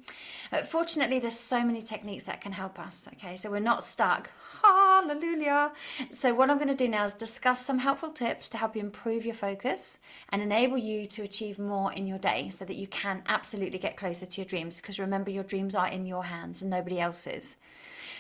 Uh, 0.52 0.64
fortunately, 0.64 1.20
there's 1.20 1.40
so 1.40 1.64
many 1.64 1.82
techniques 1.82 2.26
that 2.26 2.42
can 2.42 2.52
help 2.52 2.78
us. 2.78 3.08
Okay, 3.14 3.38
so 3.38 3.50
we're 3.50 3.60
not 3.60 3.86
stuck. 3.86 4.30
Hallelujah. 4.62 5.72
So, 6.12 6.34
what 6.34 6.50
I'm 6.50 6.58
going 6.58 6.68
to 6.68 6.76
do 6.76 6.90
now 6.90 7.06
is 7.06 7.14
discuss 7.14 7.66
some 7.66 7.78
helpful 7.78 8.10
tips 8.10 8.50
to 8.50 8.58
help 8.58 8.76
you 8.76 8.82
improve 8.82 9.26
your 9.26 9.36
focus 9.36 10.00
and 10.30 10.42
enable 10.42 10.78
you 10.78 11.08
to 11.08 11.22
achieve 11.22 11.58
more 11.58 11.94
in 11.94 12.06
your 12.06 12.18
day 12.18 12.50
so 12.50 12.66
that 12.66 12.76
you 12.76 12.88
can 12.98 13.22
absolutely 13.28 13.78
get 13.78 13.96
closer 13.96 14.26
to 14.26 14.42
your 14.42 14.48
dreams. 14.48 14.78
Because 14.78 15.00
remember, 15.00 15.30
your 15.30 15.44
dreams 15.44 15.76
are 15.76 15.88
in 15.88 16.06
your 16.06 16.24
hands 16.24 16.62
and 16.62 16.72
nobody 16.72 17.00
else's. 17.00 17.58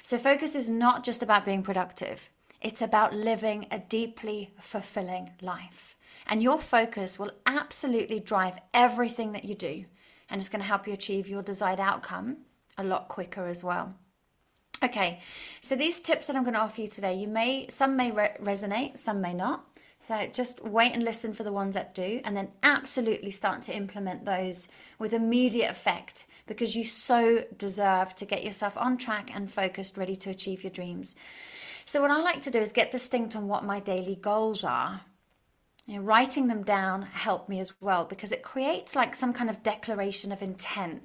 So, 0.03 0.17
focus 0.17 0.55
is 0.55 0.69
not 0.69 1.03
just 1.03 1.23
about 1.23 1.45
being 1.45 1.63
productive, 1.63 2.29
it's 2.61 2.81
about 2.81 3.13
living 3.13 3.65
a 3.71 3.79
deeply 3.79 4.51
fulfilling 4.59 5.31
life. 5.41 5.95
And 6.27 6.43
your 6.43 6.59
focus 6.59 7.17
will 7.17 7.31
absolutely 7.45 8.19
drive 8.19 8.59
everything 8.73 9.31
that 9.31 9.45
you 9.45 9.55
do. 9.55 9.85
And 10.29 10.39
it's 10.39 10.49
going 10.49 10.61
to 10.61 10.67
help 10.67 10.85
you 10.87 10.93
achieve 10.93 11.27
your 11.27 11.41
desired 11.41 11.79
outcome 11.79 12.37
a 12.77 12.83
lot 12.83 13.07
quicker 13.07 13.47
as 13.47 13.63
well. 13.63 13.95
Okay, 14.83 15.21
so 15.61 15.75
these 15.75 15.99
tips 15.99 16.27
that 16.27 16.35
I'm 16.35 16.43
going 16.43 16.53
to 16.53 16.59
offer 16.59 16.81
you 16.81 16.87
today, 16.87 17.15
you 17.15 17.27
may 17.27 17.67
some 17.69 17.97
may 17.97 18.11
re- 18.11 18.37
resonate, 18.41 18.97
some 18.97 19.21
may 19.21 19.33
not. 19.33 19.65
So 20.07 20.25
just 20.27 20.63
wait 20.63 20.93
and 20.93 21.03
listen 21.03 21.33
for 21.33 21.43
the 21.43 21.51
ones 21.51 21.73
that 21.73 21.93
do, 21.93 22.21
and 22.23 22.35
then 22.35 22.47
absolutely 22.63 23.29
start 23.29 23.61
to 23.63 23.75
implement 23.75 24.23
those 24.23 24.69
with 24.99 25.11
immediate 25.11 25.69
effect 25.69 26.27
because 26.45 26.77
you 26.77 26.85
so 26.85 27.43
deserve 27.57 28.15
to 28.15 28.25
get 28.25 28.45
yourself 28.45 28.77
on 28.77 28.97
track 28.97 29.31
and 29.35 29.51
focused, 29.51 29.97
ready 29.97 30.15
to 30.15 30.29
achieve 30.29 30.63
your 30.63 30.71
dreams. 30.71 31.15
So, 31.85 32.01
what 32.01 32.09
I 32.09 32.21
like 32.21 32.39
to 32.43 32.51
do 32.51 32.59
is 32.59 32.71
get 32.71 32.89
distinct 32.89 33.35
on 33.35 33.49
what 33.49 33.65
my 33.65 33.81
daily 33.81 34.15
goals 34.15 34.63
are. 34.63 35.01
You 35.87 35.95
know, 35.95 36.03
writing 36.03 36.47
them 36.47 36.63
down 36.63 37.01
helped 37.01 37.49
me 37.49 37.59
as 37.59 37.73
well 37.81 38.05
because 38.05 38.31
it 38.31 38.43
creates 38.43 38.95
like 38.95 39.13
some 39.13 39.33
kind 39.33 39.49
of 39.49 39.61
declaration 39.61 40.31
of 40.31 40.41
intent 40.41 41.03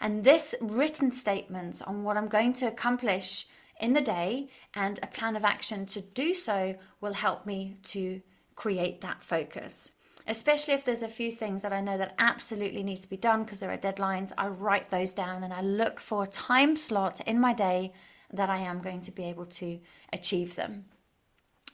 and 0.00 0.22
this 0.22 0.54
written 0.60 1.10
statement 1.10 1.82
on 1.86 2.04
what 2.04 2.16
I'm 2.16 2.28
going 2.28 2.52
to 2.54 2.66
accomplish 2.66 3.46
in 3.80 3.92
the 3.92 4.00
day 4.00 4.48
and 4.74 4.98
a 5.02 5.06
plan 5.06 5.36
of 5.36 5.44
action 5.44 5.86
to 5.86 6.00
do 6.00 6.34
so 6.34 6.74
will 7.00 7.12
help 7.12 7.46
me 7.46 7.76
to 7.84 8.20
create 8.54 9.00
that 9.02 9.22
focus. 9.22 9.90
Especially 10.28 10.74
if 10.74 10.84
there's 10.84 11.02
a 11.02 11.08
few 11.08 11.30
things 11.30 11.62
that 11.62 11.72
I 11.72 11.80
know 11.80 11.96
that 11.98 12.14
absolutely 12.18 12.82
need 12.82 13.00
to 13.02 13.08
be 13.08 13.16
done 13.16 13.44
because 13.44 13.60
there 13.60 13.70
are 13.70 13.78
deadlines, 13.78 14.32
I 14.36 14.48
write 14.48 14.88
those 14.90 15.12
down 15.12 15.44
and 15.44 15.52
I 15.52 15.60
look 15.60 16.00
for 16.00 16.24
a 16.24 16.28
time 16.28 16.74
slot 16.74 17.20
in 17.20 17.40
my 17.40 17.52
day 17.52 17.92
that 18.32 18.50
I 18.50 18.58
am 18.58 18.80
going 18.80 19.00
to 19.02 19.12
be 19.12 19.24
able 19.24 19.46
to 19.46 19.78
achieve 20.12 20.56
them. 20.56 20.86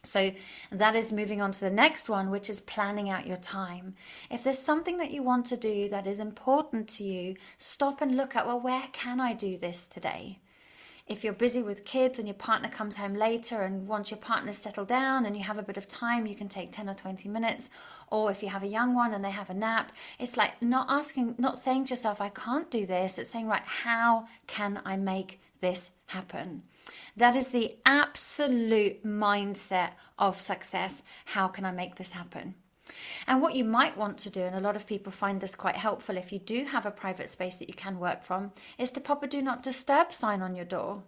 So 0.04 0.32
that 0.72 0.96
is 0.96 1.12
moving 1.12 1.40
on 1.40 1.52
to 1.52 1.60
the 1.60 1.70
next 1.70 2.08
one, 2.08 2.30
which 2.30 2.50
is 2.50 2.58
planning 2.60 3.08
out 3.08 3.26
your 3.26 3.36
time. 3.36 3.94
If 4.30 4.42
there's 4.42 4.58
something 4.58 4.98
that 4.98 5.12
you 5.12 5.22
want 5.22 5.46
to 5.46 5.56
do 5.56 5.88
that 5.90 6.08
is 6.08 6.18
important 6.18 6.88
to 6.90 7.04
you, 7.04 7.36
stop 7.58 8.02
and 8.02 8.16
look 8.16 8.34
at, 8.34 8.46
well, 8.46 8.60
where 8.60 8.88
can 8.92 9.20
I 9.20 9.32
do 9.32 9.56
this 9.56 9.86
today? 9.86 10.40
If 11.08 11.24
you're 11.24 11.32
busy 11.32 11.62
with 11.62 11.84
kids 11.84 12.18
and 12.18 12.28
your 12.28 12.36
partner 12.36 12.68
comes 12.68 12.96
home 12.96 13.14
later, 13.14 13.62
and 13.62 13.88
once 13.88 14.10
your 14.10 14.18
partner's 14.18 14.56
settled 14.56 14.88
down 14.88 15.26
and 15.26 15.36
you 15.36 15.42
have 15.42 15.58
a 15.58 15.62
bit 15.62 15.76
of 15.76 15.88
time, 15.88 16.26
you 16.26 16.36
can 16.36 16.48
take 16.48 16.70
10 16.70 16.88
or 16.88 16.94
20 16.94 17.28
minutes. 17.28 17.70
Or 18.08 18.30
if 18.30 18.42
you 18.42 18.48
have 18.48 18.62
a 18.62 18.68
young 18.68 18.94
one 18.94 19.12
and 19.12 19.24
they 19.24 19.30
have 19.30 19.50
a 19.50 19.54
nap, 19.54 19.92
it's 20.20 20.36
like 20.36 20.62
not 20.62 20.86
asking, 20.88 21.34
not 21.38 21.58
saying 21.58 21.86
to 21.86 21.90
yourself, 21.90 22.20
I 22.20 22.28
can't 22.28 22.70
do 22.70 22.86
this. 22.86 23.18
It's 23.18 23.30
saying, 23.30 23.48
right, 23.48 23.62
how 23.64 24.26
can 24.46 24.80
I 24.84 24.96
make 24.96 25.40
this 25.60 25.90
happen? 26.06 26.62
That 27.16 27.34
is 27.34 27.48
the 27.48 27.76
absolute 27.84 29.04
mindset 29.04 29.90
of 30.18 30.40
success. 30.40 31.02
How 31.24 31.48
can 31.48 31.64
I 31.64 31.72
make 31.72 31.96
this 31.96 32.12
happen? 32.12 32.54
And 33.26 33.40
what 33.40 33.54
you 33.54 33.64
might 33.64 33.96
want 33.96 34.18
to 34.18 34.30
do, 34.30 34.42
and 34.42 34.54
a 34.54 34.60
lot 34.60 34.76
of 34.76 34.86
people 34.86 35.12
find 35.12 35.40
this 35.40 35.54
quite 35.54 35.76
helpful 35.76 36.16
if 36.16 36.32
you 36.32 36.38
do 36.38 36.64
have 36.64 36.86
a 36.86 36.90
private 36.90 37.28
space 37.28 37.58
that 37.58 37.68
you 37.68 37.74
can 37.74 37.98
work 37.98 38.22
from, 38.22 38.52
is 38.78 38.90
to 38.92 39.00
pop 39.00 39.22
a 39.22 39.26
do 39.26 39.42
not 39.42 39.62
disturb 39.62 40.12
sign 40.12 40.42
on 40.42 40.54
your 40.54 40.64
door. 40.64 41.02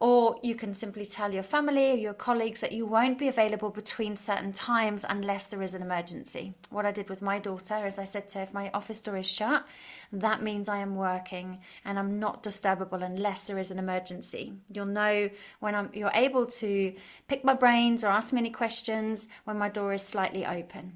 Or 0.00 0.36
you 0.42 0.54
can 0.54 0.74
simply 0.74 1.04
tell 1.04 1.32
your 1.34 1.42
family 1.42 1.90
or 1.90 1.96
your 1.96 2.14
colleagues 2.14 2.60
that 2.60 2.70
you 2.70 2.86
won't 2.86 3.18
be 3.18 3.26
available 3.26 3.70
between 3.70 4.14
certain 4.14 4.52
times 4.52 5.04
unless 5.08 5.48
there 5.48 5.60
is 5.60 5.74
an 5.74 5.82
emergency. 5.82 6.54
What 6.70 6.86
I 6.86 6.92
did 6.92 7.08
with 7.08 7.20
my 7.20 7.40
daughter 7.40 7.84
is 7.84 7.98
I 7.98 8.04
said 8.04 8.28
to 8.28 8.38
her, 8.38 8.44
if 8.44 8.54
my 8.54 8.70
office 8.74 9.00
door 9.00 9.16
is 9.16 9.28
shut, 9.28 9.66
that 10.12 10.42
means 10.42 10.68
I 10.68 10.78
am 10.78 10.94
working 10.94 11.58
and 11.84 11.98
I'm 11.98 12.20
not 12.20 12.44
disturbable 12.44 13.02
unless 13.02 13.48
there 13.48 13.58
is 13.58 13.72
an 13.72 13.78
emergency. 13.80 14.52
You'll 14.72 14.86
know 14.86 15.28
when 15.58 15.74
I'm, 15.74 15.90
you're 15.92 16.12
able 16.14 16.46
to 16.46 16.94
pick 17.26 17.42
my 17.42 17.54
brains 17.54 18.04
or 18.04 18.08
ask 18.08 18.32
me 18.32 18.38
any 18.38 18.50
questions 18.50 19.26
when 19.44 19.58
my 19.58 19.68
door 19.68 19.92
is 19.92 20.02
slightly 20.02 20.46
open. 20.46 20.92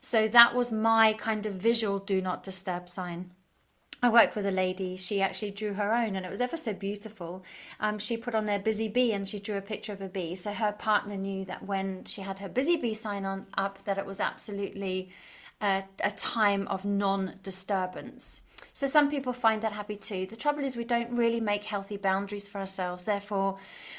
So 0.00 0.26
that 0.28 0.54
was 0.54 0.72
my 0.72 1.12
kind 1.14 1.46
of 1.46 1.54
visual 1.54 2.00
do 2.00 2.20
not 2.20 2.42
disturb 2.42 2.88
sign. 2.88 3.32
I 4.04 4.10
worked 4.10 4.36
with 4.36 4.44
a 4.44 4.50
lady, 4.50 4.98
she 4.98 5.22
actually 5.22 5.52
drew 5.52 5.72
her 5.72 5.90
own, 5.90 6.14
and 6.14 6.26
it 6.26 6.30
was 6.30 6.42
ever 6.42 6.58
so 6.58 6.74
beautiful. 6.74 7.42
Um, 7.80 7.98
she 7.98 8.18
put 8.18 8.34
on 8.34 8.44
their 8.44 8.58
busy 8.58 8.86
bee 8.86 9.14
and 9.14 9.26
she 9.26 9.38
drew 9.38 9.56
a 9.56 9.62
picture 9.62 9.94
of 9.94 10.02
a 10.02 10.10
bee. 10.10 10.34
So 10.34 10.52
her 10.52 10.72
partner 10.72 11.16
knew 11.16 11.46
that 11.46 11.64
when 11.64 12.04
she 12.04 12.20
had 12.20 12.38
her 12.38 12.50
busy 12.50 12.76
bee 12.76 12.92
sign 12.92 13.24
on 13.24 13.46
up, 13.56 13.82
that 13.84 13.96
it 13.96 14.04
was 14.04 14.20
absolutely 14.20 15.08
a, 15.62 15.84
a 16.00 16.10
time 16.10 16.68
of 16.68 16.84
non 16.84 17.36
disturbance. 17.42 18.42
So 18.74 18.88
some 18.88 19.08
people 19.08 19.32
find 19.32 19.62
that 19.62 19.72
happy 19.72 19.94
too. 19.94 20.26
The 20.26 20.34
trouble 20.34 20.64
is, 20.64 20.76
we 20.76 20.82
don't 20.84 21.16
really 21.16 21.40
make 21.40 21.62
healthy 21.62 21.96
boundaries 21.96 22.48
for 22.48 22.58
ourselves. 22.58 23.04
Therefore, 23.04 23.56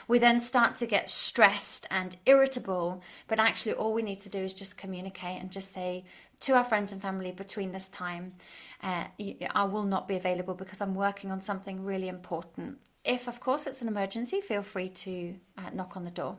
we 0.10 0.20
then 0.20 0.38
start 0.38 0.76
to 0.76 0.86
get 0.86 1.10
stressed 1.10 1.88
and 1.90 2.18
irritable. 2.26 3.02
But 3.30 3.40
actually, 3.40 3.74
all 3.74 3.94
we 3.94 4.04
need 4.04 4.20
to 4.20 4.30
do 4.30 4.40
is 4.40 4.54
just 4.54 4.78
communicate 4.78 5.42
and 5.42 5.50
just 5.50 5.72
say 5.72 6.04
to 6.42 6.56
our 6.56 6.66
friends 6.66 6.92
and 6.92 7.02
family 7.02 7.32
between 7.32 7.72
this 7.72 7.88
time, 7.88 8.34
uh, 8.84 9.06
I 9.52 9.64
will 9.64 9.86
not 9.86 10.10
be 10.10 10.18
available 10.18 10.54
because 10.54 10.82
I'm 10.82 10.94
working 10.94 11.32
on 11.32 11.42
something 11.42 11.84
really 11.84 12.10
important. 12.10 12.78
If, 13.06 13.28
of 13.28 13.40
course, 13.40 13.68
it's 13.68 13.84
an 13.84 13.88
emergency, 13.88 14.42
feel 14.42 14.64
free 14.64 14.90
to 14.90 15.36
uh, 15.60 15.70
knock 15.72 15.96
on 15.96 16.04
the 16.04 16.10
door. 16.10 16.38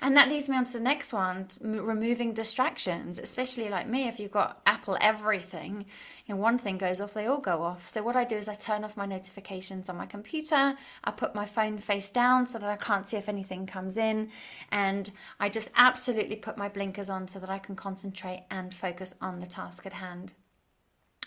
And 0.00 0.16
that 0.16 0.28
leads 0.28 0.48
me 0.48 0.56
on 0.56 0.64
to 0.64 0.72
the 0.72 0.80
next 0.80 1.12
one 1.12 1.48
removing 1.60 2.32
distractions, 2.32 3.18
especially 3.18 3.68
like 3.68 3.88
me, 3.88 4.06
if 4.06 4.20
you've 4.20 4.30
got 4.30 4.60
Apple 4.66 4.96
everything, 5.00 5.86
and 6.28 6.38
one 6.38 6.58
thing 6.58 6.78
goes 6.78 7.00
off, 7.00 7.14
they 7.14 7.26
all 7.26 7.40
go 7.40 7.62
off. 7.62 7.88
So, 7.88 8.04
what 8.04 8.14
I 8.14 8.24
do 8.24 8.36
is 8.36 8.48
I 8.48 8.54
turn 8.54 8.84
off 8.84 8.96
my 8.96 9.06
notifications 9.06 9.88
on 9.88 9.96
my 9.96 10.06
computer, 10.06 10.76
I 11.02 11.10
put 11.10 11.34
my 11.34 11.44
phone 11.44 11.78
face 11.78 12.10
down 12.10 12.46
so 12.46 12.58
that 12.58 12.70
I 12.70 12.76
can't 12.76 13.08
see 13.08 13.16
if 13.16 13.28
anything 13.28 13.66
comes 13.66 13.96
in, 13.96 14.30
and 14.70 15.10
I 15.40 15.48
just 15.48 15.70
absolutely 15.74 16.36
put 16.36 16.56
my 16.56 16.68
blinkers 16.68 17.10
on 17.10 17.26
so 17.26 17.40
that 17.40 17.50
I 17.50 17.58
can 17.58 17.74
concentrate 17.74 18.44
and 18.50 18.72
focus 18.72 19.12
on 19.20 19.40
the 19.40 19.46
task 19.46 19.86
at 19.86 19.92
hand. 19.92 20.34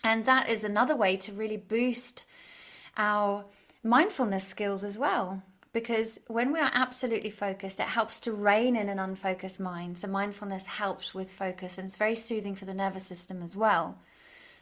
And 0.06 0.24
that 0.26 0.50
is 0.50 0.64
another 0.64 0.96
way 0.96 1.18
to 1.18 1.34
really 1.34 1.58
boost 1.58 2.24
our 2.98 3.46
mindfulness 3.84 4.48
skills 4.48 4.84
as 4.84 4.98
well. 4.98 5.42
Because 5.72 6.20
when 6.28 6.52
we 6.52 6.60
are 6.60 6.72
absolutely 6.74 7.30
focused, 7.30 7.80
it 7.80 7.88
helps 7.88 8.20
to 8.22 8.34
rein 8.34 8.76
in 8.76 8.90
an 8.90 8.98
unfocused 8.98 9.60
mind. 9.60 10.00
So, 10.00 10.08
mindfulness 10.08 10.66
helps 10.66 11.14
with 11.14 11.30
focus 11.32 11.78
and 11.78 11.86
it's 11.86 11.96
very 11.96 12.16
soothing 12.16 12.56
for 12.56 12.66
the 12.66 12.74
nervous 12.74 13.06
system 13.06 13.44
as 13.44 13.56
well. 13.56 14.00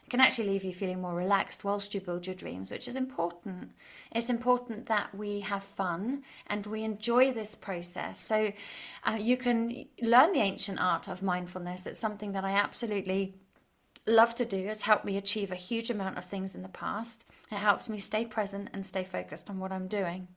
It 0.06 0.10
can 0.10 0.20
actually 0.20 0.50
leave 0.50 0.66
you 0.66 0.74
feeling 0.74 1.02
more 1.02 1.16
relaxed 1.16 1.64
whilst 1.64 1.94
you 1.94 2.02
build 2.02 2.28
your 2.28 2.36
dreams, 2.36 2.72
which 2.72 2.90
is 2.90 2.98
important. 2.98 3.72
It's 4.12 4.30
important 4.30 4.88
that 4.88 5.16
we 5.16 5.42
have 5.42 5.64
fun 5.64 6.24
and 6.48 6.66
we 6.66 6.84
enjoy 6.84 7.32
this 7.32 7.56
process. 7.56 8.20
So, 8.20 8.52
uh, 9.06 9.18
you 9.20 9.38
can 9.38 9.86
learn 10.02 10.34
the 10.34 10.40
ancient 10.40 10.80
art 10.80 11.08
of 11.08 11.24
mindfulness. 11.24 11.88
It's 11.88 12.00
something 12.00 12.34
that 12.34 12.44
I 12.44 12.52
absolutely 12.52 13.36
love 14.08 14.36
to 14.36 14.46
do. 14.46 14.58
It's 14.58 14.82
helped 14.82 15.06
me 15.06 15.18
achieve 15.18 15.52
a 15.52 15.56
huge 15.56 15.90
amount 15.90 16.18
of 16.18 16.26
things 16.26 16.56
in 16.56 16.62
the 16.62 16.70
past. 16.70 17.24
It 17.52 17.56
helps 17.58 17.90
me 17.90 17.98
stay 17.98 18.26
present 18.26 18.70
and 18.74 18.86
stay 18.86 19.04
focused 19.04 19.50
on 19.50 19.60
what 19.60 19.72
I'm 19.72 19.88
doing. 19.88 20.28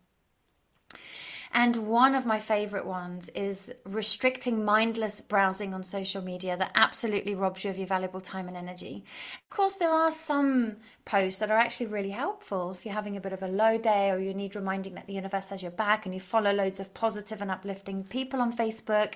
And 1.53 1.89
one 1.89 2.15
of 2.15 2.27
my 2.27 2.39
favorite 2.39 2.87
ones 2.87 3.29
is 3.31 3.73
restricting 3.85 4.65
mindless 4.65 5.21
browsing 5.21 5.75
on 5.75 5.83
social 5.83 6.23
media 6.23 6.57
that 6.57 6.71
absolutely 6.77 7.35
robs 7.35 7.65
you 7.65 7.71
of 7.71 7.79
your 7.79 7.89
valuable 7.89 8.21
time 8.21 8.47
and 8.47 8.57
energy. 8.57 9.05
Of 9.35 9.51
course, 9.51 9.75
there 9.75 9.91
are 9.91 10.13
some 10.13 10.77
posts 11.05 11.41
that 11.41 11.51
are 11.51 11.59
actually 11.59 11.87
really 11.87 12.11
helpful 12.11 12.71
if 12.71 12.85
you're 12.85 12.95
having 12.95 13.17
a 13.17 13.21
bit 13.21 13.33
of 13.33 13.43
a 13.43 13.49
low 13.49 13.79
day 13.79 14.11
or 14.11 14.19
you 14.21 14.33
need 14.33 14.55
reminding 14.55 14.95
that 14.95 15.09
the 15.09 15.15
universe 15.15 15.49
has 15.49 15.61
your 15.61 15.73
back 15.73 16.07
and 16.07 16.15
you 16.15 16.21
follow 16.21 16.53
loads 16.53 16.79
of 16.79 16.95
positive 16.95 17.43
and 17.43 17.51
uplifting 17.51 18.05
people 18.05 18.41
on 18.41 18.57
Facebook, 18.57 19.15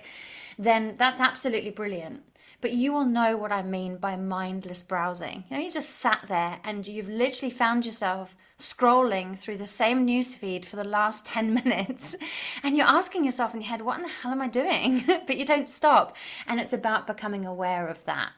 then 0.58 0.96
that's 0.98 1.20
absolutely 1.20 1.70
brilliant. 1.70 2.24
But 2.64 2.72
you 2.72 2.94
will 2.94 3.04
know 3.04 3.36
what 3.36 3.52
I 3.52 3.60
mean 3.60 3.98
by 3.98 4.16
mindless 4.16 4.82
browsing. 4.82 5.44
You 5.50 5.56
know, 5.58 5.62
you 5.62 5.70
just 5.70 5.96
sat 5.96 6.24
there 6.28 6.58
and 6.64 6.86
you've 6.86 7.10
literally 7.10 7.50
found 7.50 7.84
yourself 7.84 8.34
scrolling 8.58 9.38
through 9.38 9.58
the 9.58 9.66
same 9.66 10.06
newsfeed 10.06 10.64
for 10.64 10.76
the 10.76 10.84
last 10.84 11.26
10 11.34 11.52
minutes 11.52 12.16
and 12.62 12.74
you're 12.74 12.86
asking 12.86 13.26
yourself 13.26 13.52
in 13.52 13.60
your 13.60 13.68
head, 13.68 13.82
what 13.82 13.98
in 13.98 14.04
the 14.04 14.08
hell 14.08 14.32
am 14.32 14.40
I 14.40 14.48
doing? 14.48 15.04
but 15.26 15.36
you 15.36 15.44
don't 15.44 15.68
stop. 15.68 16.16
And 16.46 16.58
it's 16.58 16.72
about 16.72 17.06
becoming 17.06 17.44
aware 17.44 17.86
of 17.86 18.02
that 18.06 18.30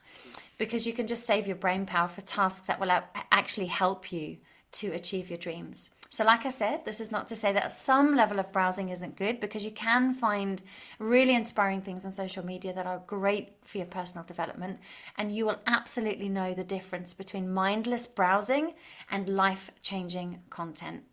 because 0.57 0.85
you 0.85 0.91
can 0.91 1.07
just 1.07 1.25
save 1.25 1.47
your 1.47 1.55
brain 1.55 1.85
power 1.85 2.09
for 2.09 2.19
tasks 2.19 2.67
that 2.67 2.81
will 2.81 2.91
actually 3.31 3.67
help 3.67 4.11
you 4.11 4.35
to 4.73 4.91
achieve 4.91 5.29
your 5.29 5.39
dreams. 5.39 5.89
So, 6.09 6.23
like 6.23 6.45
I 6.45 6.49
said, 6.49 6.85
this 6.85 7.01
is 7.01 7.11
not 7.11 7.27
to 7.27 7.35
say 7.35 7.51
that 7.53 7.73
some 7.73 8.15
level 8.15 8.39
of 8.39 8.51
browsing 8.51 8.89
isn't 8.89 9.17
good 9.17 9.39
because 9.39 9.65
you 9.65 9.71
can 9.71 10.13
find 10.13 10.61
really 10.99 11.35
inspiring 11.35 11.81
things 11.81 12.05
on 12.05 12.11
social 12.11 12.45
media 12.45 12.73
that 12.73 12.85
are 12.85 13.03
great 13.07 13.57
for 13.65 13.79
your 13.79 13.87
personal 13.87 14.25
development. 14.25 14.79
And 15.17 15.35
you 15.35 15.45
will 15.45 15.59
absolutely 15.67 16.29
know 16.29 16.53
the 16.53 16.63
difference 16.63 17.13
between 17.13 17.53
mindless 17.53 18.07
browsing 18.07 18.73
and 19.11 19.27
life 19.27 19.69
changing 19.81 20.39
content. 20.49 21.03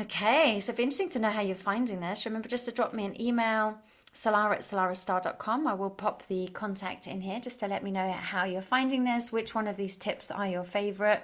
Okay, 0.00 0.58
so 0.58 0.70
it'd 0.70 0.78
be 0.78 0.84
interesting 0.84 1.10
to 1.10 1.18
know 1.18 1.28
how 1.28 1.42
you're 1.42 1.54
finding 1.54 2.00
this. 2.00 2.24
Remember 2.24 2.48
just 2.48 2.64
to 2.64 2.72
drop 2.72 2.94
me 2.94 3.04
an 3.04 3.20
email, 3.20 3.78
salarah 4.14 4.52
at 4.52 4.60
salarahstarre.com. 4.60 5.66
I 5.66 5.74
will 5.74 5.90
pop 5.90 6.24
the 6.26 6.48
contact 6.48 7.06
in 7.06 7.20
here 7.20 7.40
just 7.40 7.60
to 7.60 7.66
let 7.66 7.84
me 7.84 7.90
know 7.90 8.10
how 8.10 8.44
you're 8.44 8.62
finding 8.62 9.04
this, 9.04 9.30
which 9.30 9.54
one 9.54 9.68
of 9.68 9.76
these 9.76 9.94
tips 9.96 10.30
are 10.30 10.48
your 10.48 10.64
favorite 10.64 11.22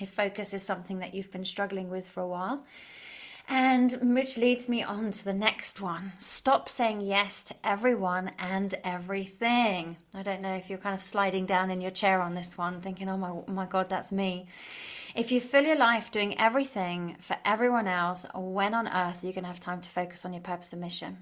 if 0.00 0.10
focus 0.10 0.54
is 0.54 0.62
something 0.62 0.98
that 1.00 1.14
you've 1.14 1.30
been 1.30 1.44
struggling 1.44 1.90
with 1.90 2.08
for 2.08 2.20
a 2.20 2.28
while. 2.28 2.64
And 3.48 4.14
which 4.14 4.36
leads 4.38 4.68
me 4.68 4.82
on 4.82 5.10
to 5.10 5.24
the 5.24 5.32
next 5.32 5.80
one. 5.80 6.12
Stop 6.18 6.68
saying 6.68 7.00
yes 7.00 7.42
to 7.44 7.54
everyone 7.64 8.32
and 8.38 8.74
everything. 8.84 9.96
I 10.14 10.22
don't 10.22 10.42
know 10.42 10.54
if 10.54 10.70
you're 10.70 10.78
kind 10.78 10.94
of 10.94 11.02
sliding 11.02 11.46
down 11.46 11.70
in 11.70 11.80
your 11.80 11.90
chair 11.90 12.20
on 12.20 12.34
this 12.34 12.56
one, 12.56 12.80
thinking, 12.80 13.08
oh 13.08 13.16
my, 13.16 13.52
my 13.52 13.66
God, 13.66 13.88
that's 13.88 14.12
me. 14.12 14.46
If 15.14 15.32
you 15.32 15.40
fill 15.40 15.64
your 15.64 15.76
life 15.76 16.10
doing 16.10 16.38
everything 16.38 17.16
for 17.18 17.36
everyone 17.44 17.88
else, 17.88 18.24
when 18.34 18.74
on 18.74 18.86
earth 18.86 19.22
are 19.22 19.26
you 19.26 19.32
going 19.32 19.44
to 19.44 19.48
have 19.48 19.60
time 19.60 19.80
to 19.80 19.90
focus 19.90 20.24
on 20.24 20.32
your 20.32 20.40
purpose 20.40 20.72
and 20.72 20.80
mission? 20.80 21.18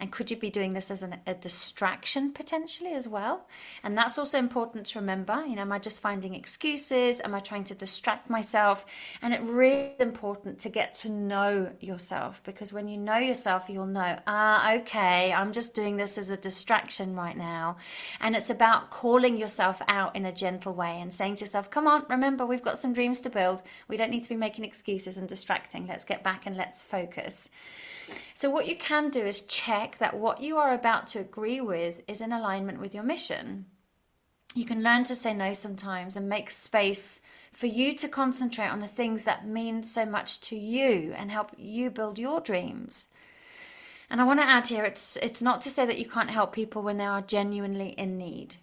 And 0.00 0.12
could 0.12 0.30
you 0.30 0.36
be 0.36 0.50
doing 0.50 0.72
this 0.72 0.90
as 0.90 1.02
an, 1.02 1.16
a 1.26 1.34
distraction 1.34 2.32
potentially 2.32 2.92
as 2.92 3.08
well? 3.08 3.46
And 3.82 3.96
that's 3.96 4.18
also 4.18 4.38
important 4.38 4.86
to 4.86 5.00
remember. 5.00 5.44
You 5.46 5.56
know, 5.56 5.62
am 5.62 5.72
I 5.72 5.78
just 5.78 6.00
finding 6.00 6.34
excuses? 6.34 7.20
Am 7.20 7.34
I 7.34 7.40
trying 7.40 7.64
to 7.64 7.74
distract 7.74 8.30
myself? 8.30 8.84
And 9.22 9.34
it's 9.34 9.48
really 9.48 9.94
important 9.98 10.58
to 10.60 10.68
get 10.68 10.94
to 10.96 11.08
know 11.08 11.70
yourself 11.80 12.42
because 12.44 12.72
when 12.72 12.88
you 12.88 12.96
know 12.96 13.18
yourself, 13.18 13.68
you'll 13.68 13.86
know, 13.86 14.18
ah, 14.26 14.74
okay, 14.74 15.32
I'm 15.32 15.52
just 15.52 15.74
doing 15.74 15.96
this 15.96 16.18
as 16.18 16.30
a 16.30 16.36
distraction 16.36 17.16
right 17.16 17.36
now. 17.36 17.76
And 18.20 18.36
it's 18.36 18.50
about 18.50 18.90
calling 18.90 19.36
yourself 19.36 19.82
out 19.88 20.14
in 20.14 20.26
a 20.26 20.32
gentle 20.32 20.74
way 20.74 21.00
and 21.00 21.12
saying 21.12 21.36
to 21.36 21.44
yourself, 21.44 21.70
come 21.70 21.86
on, 21.86 22.04
remember, 22.08 22.46
we've 22.46 22.62
got 22.62 22.78
some 22.78 22.92
dreams 22.92 23.20
to 23.22 23.30
build. 23.30 23.62
We 23.88 23.96
don't 23.96 24.10
need 24.10 24.22
to 24.22 24.28
be 24.28 24.36
making 24.36 24.64
excuses 24.64 25.16
and 25.16 25.28
distracting. 25.28 25.86
Let's 25.86 26.04
get 26.04 26.22
back 26.22 26.46
and 26.46 26.56
let's 26.56 26.82
focus. 26.82 27.50
So, 28.34 28.48
what 28.50 28.66
you 28.66 28.76
can 28.76 29.10
do 29.10 29.20
is 29.20 29.42
check 29.42 29.87
that 29.96 30.18
what 30.18 30.42
you 30.42 30.58
are 30.58 30.74
about 30.74 31.06
to 31.08 31.20
agree 31.20 31.62
with 31.62 32.02
is 32.06 32.20
in 32.20 32.32
alignment 32.32 32.80
with 32.80 32.94
your 32.94 33.04
mission. 33.04 33.64
You 34.54 34.66
can 34.66 34.82
learn 34.82 35.04
to 35.04 35.14
say 35.14 35.32
no 35.32 35.54
sometimes 35.54 36.16
and 36.16 36.28
make 36.28 36.50
space 36.50 37.22
for 37.52 37.66
you 37.66 37.94
to 37.94 38.08
concentrate 38.08 38.68
on 38.68 38.80
the 38.80 38.86
things 38.86 39.24
that 39.24 39.46
mean 39.46 39.82
so 39.82 40.04
much 40.04 40.40
to 40.42 40.56
you 40.56 41.14
and 41.16 41.30
help 41.30 41.52
you 41.56 41.90
build 41.90 42.18
your 42.18 42.40
dreams. 42.40 43.08
And 44.10 44.20
I 44.20 44.24
want 44.24 44.40
to 44.40 44.46
add 44.48 44.66
here 44.66 44.84
it's 44.84 45.16
it's 45.22 45.42
not 45.42 45.60
to 45.62 45.70
say 45.70 45.86
that 45.86 45.98
you 45.98 46.08
can't 46.08 46.30
help 46.30 46.52
people 46.52 46.82
when 46.82 46.98
they 46.98 47.04
are 47.04 47.22
genuinely 47.22 47.90
in 47.90 48.18
need. 48.18 48.56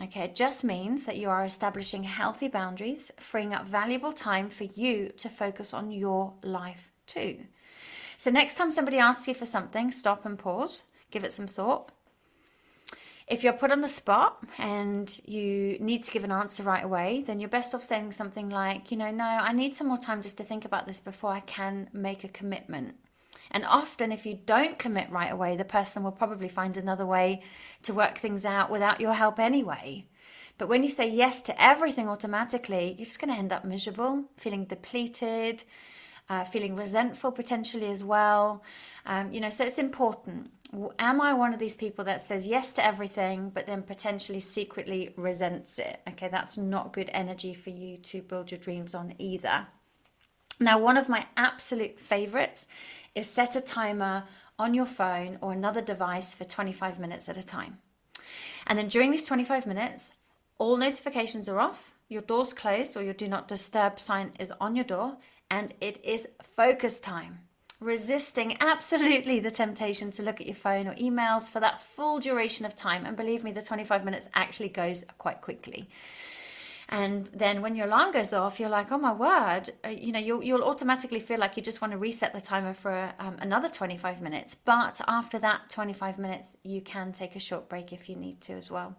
Okay, 0.00 0.22
it 0.22 0.36
just 0.36 0.62
means 0.62 1.04
that 1.06 1.16
you 1.16 1.28
are 1.28 1.44
establishing 1.44 2.04
healthy 2.04 2.48
boundaries, 2.48 3.10
freeing 3.18 3.52
up 3.52 3.66
valuable 3.66 4.12
time 4.12 4.48
for 4.48 4.64
you 4.64 5.08
to 5.16 5.28
focus 5.28 5.74
on 5.74 5.90
your 5.90 6.34
life 6.42 6.92
too. 7.06 7.38
So 8.18 8.32
next 8.32 8.56
time 8.56 8.72
somebody 8.72 8.98
asks 8.98 9.28
you 9.28 9.34
for 9.34 9.46
something, 9.46 9.92
stop 9.92 10.26
and 10.26 10.36
pause, 10.36 10.82
give 11.12 11.22
it 11.22 11.30
some 11.30 11.46
thought. 11.46 11.92
If 13.28 13.44
you're 13.44 13.52
put 13.52 13.70
on 13.70 13.80
the 13.80 13.88
spot 13.88 14.42
and 14.58 15.08
you 15.24 15.78
need 15.78 16.02
to 16.02 16.10
give 16.10 16.24
an 16.24 16.32
answer 16.32 16.64
right 16.64 16.82
away, 16.82 17.22
then 17.24 17.38
you're 17.38 17.48
best 17.48 17.76
off 17.76 17.84
saying 17.84 18.10
something 18.10 18.50
like, 18.50 18.90
you 18.90 18.96
know, 18.96 19.12
no, 19.12 19.24
I 19.24 19.52
need 19.52 19.72
some 19.72 19.86
more 19.86 19.98
time 19.98 20.20
just 20.20 20.36
to 20.38 20.42
think 20.42 20.64
about 20.64 20.84
this 20.84 20.98
before 20.98 21.30
I 21.30 21.40
can 21.40 21.90
make 21.92 22.24
a 22.24 22.28
commitment. 22.28 22.96
And 23.52 23.64
often, 23.64 24.10
if 24.10 24.26
you 24.26 24.36
don't 24.46 24.80
commit 24.80 25.10
right 25.10 25.32
away, 25.32 25.56
the 25.56 25.64
person 25.64 26.02
will 26.02 26.10
probably 26.10 26.48
find 26.48 26.76
another 26.76 27.06
way 27.06 27.42
to 27.82 27.94
work 27.94 28.18
things 28.18 28.44
out 28.44 28.68
without 28.68 29.00
your 29.00 29.14
help 29.14 29.38
anyway. 29.38 30.06
But 30.56 30.68
when 30.68 30.82
you 30.82 30.90
say 30.90 31.08
yes 31.08 31.40
to 31.42 31.62
everything 31.62 32.08
automatically, 32.08 32.96
you're 32.98 33.06
just 33.06 33.20
going 33.20 33.32
to 33.32 33.38
end 33.38 33.52
up 33.52 33.64
miserable, 33.64 34.24
feeling 34.36 34.64
depleted, 34.64 35.62
uh, 36.28 36.44
feeling 36.44 36.76
resentful 36.76 37.32
potentially 37.32 37.90
as 37.90 38.04
well. 38.04 38.62
Um, 39.06 39.32
you 39.32 39.40
know, 39.40 39.50
so 39.50 39.64
it's 39.64 39.78
important. 39.78 40.50
Am 40.98 41.20
I 41.20 41.32
one 41.32 41.54
of 41.54 41.58
these 41.58 41.74
people 41.74 42.04
that 42.04 42.22
says 42.22 42.46
yes 42.46 42.72
to 42.74 42.84
everything, 42.84 43.50
but 43.50 43.66
then 43.66 43.82
potentially 43.82 44.40
secretly 44.40 45.14
resents 45.16 45.78
it? 45.78 46.00
Okay, 46.08 46.28
that's 46.28 46.58
not 46.58 46.92
good 46.92 47.10
energy 47.12 47.54
for 47.54 47.70
you 47.70 47.96
to 47.98 48.20
build 48.20 48.50
your 48.50 48.60
dreams 48.60 48.94
on 48.94 49.14
either. 49.18 49.66
Now, 50.60 50.78
one 50.78 50.96
of 50.96 51.08
my 51.08 51.24
absolute 51.36 51.98
favorites 51.98 52.66
is 53.14 53.28
set 53.28 53.56
a 53.56 53.60
timer 53.60 54.24
on 54.58 54.74
your 54.74 54.86
phone 54.86 55.38
or 55.40 55.52
another 55.52 55.80
device 55.80 56.34
for 56.34 56.44
25 56.44 56.98
minutes 56.98 57.28
at 57.28 57.36
a 57.36 57.42
time. 57.42 57.78
And 58.66 58.78
then 58.78 58.88
during 58.88 59.10
these 59.10 59.24
25 59.24 59.66
minutes, 59.66 60.12
all 60.58 60.76
notifications 60.76 61.48
are 61.48 61.60
off, 61.60 61.94
your 62.08 62.22
door's 62.22 62.52
closed, 62.52 62.96
or 62.96 63.02
your 63.02 63.14
do 63.14 63.28
not 63.28 63.48
disturb 63.48 64.00
sign 64.00 64.32
is 64.40 64.52
on 64.60 64.74
your 64.74 64.84
door, 64.84 65.16
and 65.50 65.74
it 65.80 66.04
is 66.04 66.28
focus 66.42 67.00
time. 67.00 67.40
Resisting 67.80 68.56
absolutely 68.60 69.38
the 69.40 69.50
temptation 69.50 70.10
to 70.12 70.22
look 70.22 70.40
at 70.40 70.46
your 70.46 70.56
phone 70.56 70.88
or 70.88 70.94
emails 70.94 71.48
for 71.48 71.60
that 71.60 71.80
full 71.80 72.18
duration 72.18 72.66
of 72.66 72.74
time. 72.74 73.06
And 73.06 73.16
believe 73.16 73.44
me, 73.44 73.52
the 73.52 73.62
25 73.62 74.04
minutes 74.04 74.28
actually 74.34 74.68
goes 74.68 75.04
quite 75.16 75.40
quickly. 75.40 75.88
And 76.90 77.26
then 77.26 77.60
when 77.60 77.76
your 77.76 77.86
alarm 77.86 78.12
goes 78.12 78.32
off, 78.32 78.58
you're 78.58 78.70
like, 78.70 78.90
oh 78.90 78.98
my 78.98 79.12
word, 79.12 79.70
uh, 79.84 79.90
you 79.90 80.10
know, 80.10 80.18
you'll, 80.18 80.42
you'll 80.42 80.64
automatically 80.64 81.20
feel 81.20 81.38
like 81.38 81.56
you 81.56 81.62
just 81.62 81.82
want 81.82 81.92
to 81.92 81.98
reset 81.98 82.32
the 82.32 82.40
timer 82.40 82.72
for 82.72 83.12
um, 83.18 83.36
another 83.40 83.68
25 83.68 84.22
minutes. 84.22 84.54
But 84.54 85.00
after 85.06 85.38
that 85.40 85.68
25 85.68 86.18
minutes, 86.18 86.56
you 86.64 86.80
can 86.80 87.12
take 87.12 87.36
a 87.36 87.40
short 87.40 87.68
break 87.68 87.92
if 87.92 88.08
you 88.08 88.16
need 88.16 88.40
to 88.42 88.54
as 88.54 88.70
well. 88.70 88.96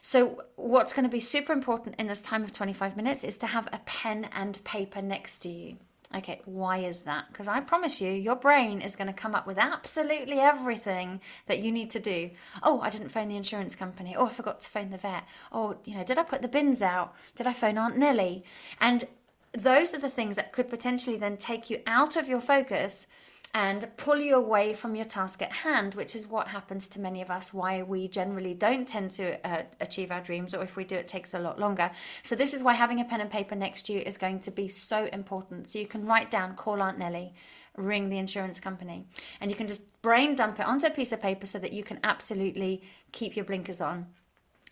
So, 0.00 0.42
what's 0.56 0.92
going 0.92 1.04
to 1.04 1.10
be 1.10 1.20
super 1.20 1.52
important 1.52 1.96
in 1.98 2.06
this 2.06 2.22
time 2.22 2.44
of 2.44 2.52
25 2.52 2.96
minutes 2.96 3.24
is 3.24 3.38
to 3.38 3.46
have 3.46 3.68
a 3.72 3.80
pen 3.84 4.28
and 4.32 4.62
paper 4.64 5.02
next 5.02 5.38
to 5.38 5.48
you. 5.48 5.76
Okay, 6.14 6.40
why 6.46 6.78
is 6.78 7.00
that? 7.00 7.26
Because 7.28 7.48
I 7.48 7.60
promise 7.60 8.00
you, 8.00 8.10
your 8.10 8.36
brain 8.36 8.80
is 8.80 8.96
going 8.96 9.08
to 9.08 9.12
come 9.12 9.34
up 9.34 9.46
with 9.46 9.58
absolutely 9.58 10.38
everything 10.38 11.20
that 11.46 11.58
you 11.58 11.70
need 11.70 11.90
to 11.90 12.00
do. 12.00 12.30
Oh, 12.62 12.80
I 12.80 12.88
didn't 12.88 13.10
phone 13.10 13.28
the 13.28 13.36
insurance 13.36 13.74
company. 13.74 14.16
Oh, 14.16 14.26
I 14.26 14.30
forgot 14.30 14.60
to 14.60 14.68
phone 14.68 14.90
the 14.90 14.96
vet. 14.96 15.24
Oh, 15.52 15.76
you 15.84 15.96
know, 15.96 16.04
did 16.04 16.18
I 16.18 16.22
put 16.22 16.40
the 16.40 16.48
bins 16.48 16.80
out? 16.80 17.14
Did 17.34 17.46
I 17.46 17.52
phone 17.52 17.76
Aunt 17.76 17.98
Nellie? 17.98 18.42
And 18.80 19.04
those 19.52 19.94
are 19.94 19.98
the 19.98 20.08
things 20.08 20.36
that 20.36 20.52
could 20.52 20.70
potentially 20.70 21.18
then 21.18 21.36
take 21.36 21.68
you 21.68 21.80
out 21.86 22.16
of 22.16 22.26
your 22.26 22.40
focus 22.40 23.06
and 23.54 23.88
pull 23.96 24.18
you 24.18 24.36
away 24.36 24.74
from 24.74 24.94
your 24.94 25.04
task 25.04 25.40
at 25.42 25.50
hand, 25.50 25.94
which 25.94 26.14
is 26.14 26.26
what 26.26 26.48
happens 26.48 26.86
to 26.88 27.00
many 27.00 27.22
of 27.22 27.30
us, 27.30 27.52
why 27.54 27.82
we 27.82 28.06
generally 28.08 28.54
don't 28.54 28.86
tend 28.86 29.10
to 29.12 29.46
uh, 29.46 29.62
achieve 29.80 30.10
our 30.10 30.20
dreams, 30.20 30.54
or 30.54 30.62
if 30.62 30.76
we 30.76 30.84
do, 30.84 30.94
it 30.94 31.08
takes 31.08 31.34
a 31.34 31.38
lot 31.38 31.58
longer. 31.58 31.90
So, 32.22 32.36
this 32.36 32.52
is 32.52 32.62
why 32.62 32.74
having 32.74 33.00
a 33.00 33.04
pen 33.04 33.20
and 33.20 33.30
paper 33.30 33.54
next 33.54 33.86
to 33.86 33.92
you 33.92 34.00
is 34.00 34.18
going 34.18 34.40
to 34.40 34.50
be 34.50 34.68
so 34.68 35.06
important. 35.12 35.68
So, 35.68 35.78
you 35.78 35.86
can 35.86 36.06
write 36.06 36.30
down, 36.30 36.56
call 36.56 36.82
Aunt 36.82 36.98
Nellie, 36.98 37.34
ring 37.76 38.08
the 38.08 38.18
insurance 38.18 38.60
company, 38.60 39.06
and 39.40 39.50
you 39.50 39.56
can 39.56 39.66
just 39.66 39.82
brain 40.02 40.34
dump 40.34 40.60
it 40.60 40.66
onto 40.66 40.86
a 40.86 40.90
piece 40.90 41.12
of 41.12 41.20
paper 41.20 41.46
so 41.46 41.58
that 41.58 41.72
you 41.72 41.82
can 41.82 42.00
absolutely 42.04 42.82
keep 43.12 43.34
your 43.34 43.44
blinkers 43.44 43.80
on. 43.80 44.06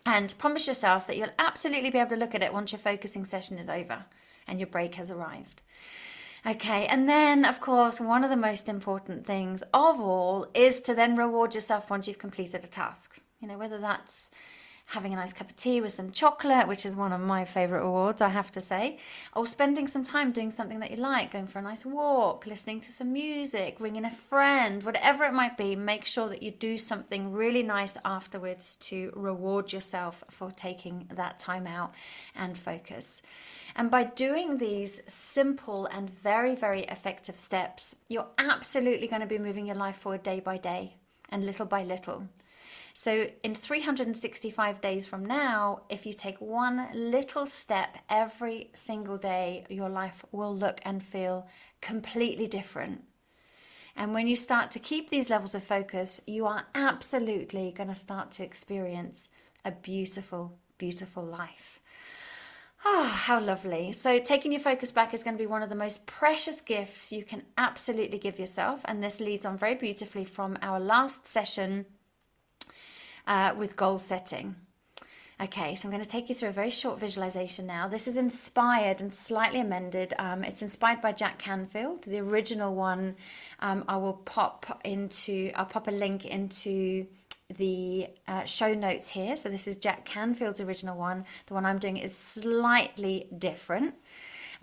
And 0.05 0.37
promise 0.37 0.67
yourself 0.67 1.07
that 1.07 1.17
you'll 1.17 1.27
absolutely 1.37 1.89
be 1.89 1.97
able 1.97 2.11
to 2.11 2.15
look 2.15 2.35
at 2.35 2.41
it 2.41 2.53
once 2.53 2.71
your 2.71 2.79
focusing 2.79 3.25
session 3.25 3.57
is 3.57 3.67
over 3.67 4.05
and 4.47 4.59
your 4.59 4.67
break 4.67 4.95
has 4.95 5.11
arrived. 5.11 5.61
Okay, 6.45 6.85
and 6.87 7.09
then 7.09 7.45
of 7.45 7.59
course, 7.59 7.99
one 7.99 8.23
of 8.23 8.29
the 8.29 8.37
most 8.37 8.69
important 8.69 9.25
things 9.25 9.63
of 9.73 9.99
all 9.99 10.47
is 10.53 10.79
to 10.81 10.93
then 10.93 11.15
reward 11.15 11.55
yourself 11.55 11.89
once 11.89 12.07
you've 12.07 12.19
completed 12.19 12.63
a 12.63 12.67
task. 12.67 13.19
You 13.39 13.47
know, 13.47 13.57
whether 13.57 13.79
that's 13.79 14.29
having 14.87 15.11
a 15.11 15.17
nice 15.17 15.33
cup 15.33 15.49
of 15.49 15.55
tea 15.57 15.81
with 15.81 15.91
some 15.91 16.11
chocolate, 16.11 16.65
which 16.65 16.85
is 16.85 16.95
one 16.95 17.11
of 17.11 17.19
my 17.19 17.43
favorite 17.43 17.81
rewards, 17.83 18.21
I 18.21 18.29
have 18.29 18.53
to 18.53 18.61
say, 18.61 18.99
or 19.35 19.45
spending 19.45 19.85
some 19.85 20.05
time 20.05 20.31
doing 20.31 20.49
something 20.49 20.79
that 20.79 20.91
you 20.91 20.95
like, 20.95 21.31
going 21.31 21.45
for 21.45 21.59
a 21.59 21.61
nice 21.61 21.85
walk, 21.85 22.47
listening 22.47 22.79
to 22.79 22.91
some 22.93 23.11
music, 23.11 23.81
ringing 23.81 24.05
a 24.05 24.11
friend, 24.11 24.81
whatever 24.83 25.25
it 25.25 25.33
might 25.33 25.57
be, 25.57 25.75
make 25.75 26.05
sure 26.05 26.29
that 26.29 26.41
you 26.41 26.51
do 26.51 26.77
something 26.77 27.33
really 27.33 27.63
nice 27.63 27.97
afterwards 28.05 28.75
to 28.75 29.11
reward 29.13 29.73
yourself 29.73 30.23
for 30.29 30.51
taking 30.51 31.05
that 31.15 31.37
time 31.37 31.67
out 31.67 31.93
and 32.33 32.57
focus. 32.57 33.21
And 33.75 33.91
by 33.91 34.05
doing 34.05 34.57
these 34.57 35.01
simple 35.05 35.87
and 35.87 36.09
very, 36.09 36.55
very 36.55 36.83
effective 36.83 37.37
steps, 37.37 37.93
you're 38.07 38.27
absolutely 38.37 39.07
going 39.07 39.21
to 39.21 39.27
be 39.27 39.37
moving 39.37 39.67
your 39.67 39.75
life 39.75 39.97
forward 39.97 40.23
day 40.23 40.39
by 40.39 40.57
day 40.57 40.95
and 41.29 41.45
little 41.45 41.65
by 41.65 41.83
little. 41.83 42.23
So, 42.99 43.27
in 43.43 43.53
365 43.53 44.81
days 44.81 45.05
from 45.05 45.23
now, 45.23 45.81
if 45.87 46.07
you 46.07 46.13
take 46.13 46.41
one 46.41 46.87
little 46.95 47.45
step 47.45 47.95
every 48.09 48.71
single 48.73 49.19
day, 49.19 49.65
your 49.69 49.87
life 49.87 50.25
will 50.31 50.57
look 50.57 50.79
and 50.81 51.03
feel 51.03 51.45
completely 51.79 52.47
different. 52.47 53.03
And 53.95 54.15
when 54.15 54.27
you 54.27 54.35
start 54.35 54.71
to 54.71 54.79
keep 54.79 55.11
these 55.11 55.29
levels 55.29 55.53
of 55.53 55.63
focus, 55.63 56.19
you 56.25 56.47
are 56.47 56.65
absolutely 56.73 57.71
going 57.71 57.89
to 57.89 57.93
start 57.93 58.31
to 58.31 58.43
experience 58.43 59.29
a 59.63 59.71
beautiful, 59.71 60.57
beautiful 60.79 61.23
life. 61.23 61.79
Oh, 62.83 63.03
how 63.03 63.39
lovely. 63.39 63.91
So, 63.91 64.17
taking 64.17 64.51
your 64.51 64.61
focus 64.61 64.89
back 64.89 65.13
is 65.13 65.23
going 65.23 65.37
to 65.37 65.43
be 65.43 65.45
one 65.45 65.61
of 65.61 65.69
the 65.69 65.75
most 65.75 66.07
precious 66.07 66.61
gifts 66.61 67.11
you 67.11 67.23
can 67.23 67.43
absolutely 67.59 68.17
give 68.17 68.39
yourself. 68.39 68.81
And 68.85 69.03
this 69.03 69.19
leads 69.19 69.45
on 69.45 69.55
very 69.55 69.75
beautifully 69.75 70.25
from 70.25 70.57
our 70.63 70.79
last 70.79 71.27
session 71.27 71.85
uh, 73.27 73.53
with 73.55 73.75
goal 73.75 73.99
setting. 73.99 74.55
Okay, 75.39 75.75
so 75.75 75.87
I'm 75.87 75.91
going 75.91 76.03
to 76.03 76.09
take 76.09 76.29
you 76.29 76.35
through 76.35 76.49
a 76.49 76.53
very 76.53 76.71
short 76.71 76.99
visualization 76.99 77.67
now. 77.67 77.87
This 77.87 78.07
is 78.07 78.17
inspired 78.17 79.01
and 79.01 79.13
slightly 79.13 79.59
amended. 79.59 80.15
Um, 80.17 80.43
it's 80.43 80.63
inspired 80.63 80.99
by 80.99 81.11
Jack 81.11 81.37
Canfield. 81.37 82.05
The 82.05 82.17
original 82.17 82.73
one, 82.73 83.15
um, 83.59 83.85
I 83.87 83.97
will 83.97 84.13
pop 84.13 84.81
into. 84.83 85.51
I'll 85.53 85.67
pop 85.67 85.87
a 85.87 85.91
link 85.91 86.25
into 86.25 87.05
the 87.55 88.07
uh, 88.27 88.45
show 88.45 88.73
notes 88.73 89.07
here. 89.07 89.37
So 89.37 89.49
this 89.49 89.67
is 89.67 89.77
Jack 89.77 90.05
Canfield's 90.05 90.59
original 90.59 90.97
one. 90.97 91.23
The 91.45 91.53
one 91.53 91.67
I'm 91.67 91.77
doing 91.77 91.97
is 91.97 92.17
slightly 92.17 93.27
different, 93.37 93.93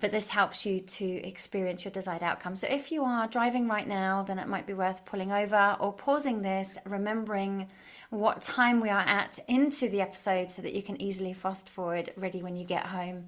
but 0.00 0.10
this 0.10 0.28
helps 0.28 0.66
you 0.66 0.80
to 0.80 1.04
experience 1.26 1.84
your 1.84 1.92
desired 1.92 2.24
outcome. 2.24 2.56
So 2.56 2.66
if 2.68 2.90
you 2.90 3.04
are 3.04 3.28
driving 3.28 3.68
right 3.68 3.86
now, 3.86 4.24
then 4.24 4.40
it 4.40 4.48
might 4.48 4.66
be 4.66 4.74
worth 4.74 5.04
pulling 5.04 5.30
over 5.30 5.76
or 5.78 5.92
pausing 5.92 6.42
this, 6.42 6.78
remembering 6.84 7.68
what 8.14 8.40
time 8.40 8.80
we 8.80 8.88
are 8.88 9.00
at 9.00 9.38
into 9.48 9.88
the 9.88 10.00
episode 10.00 10.50
so 10.50 10.62
that 10.62 10.74
you 10.74 10.82
can 10.82 11.00
easily 11.00 11.32
fast 11.32 11.68
forward 11.68 12.12
ready 12.16 12.42
when 12.42 12.56
you 12.56 12.64
get 12.64 12.86
home. 12.86 13.26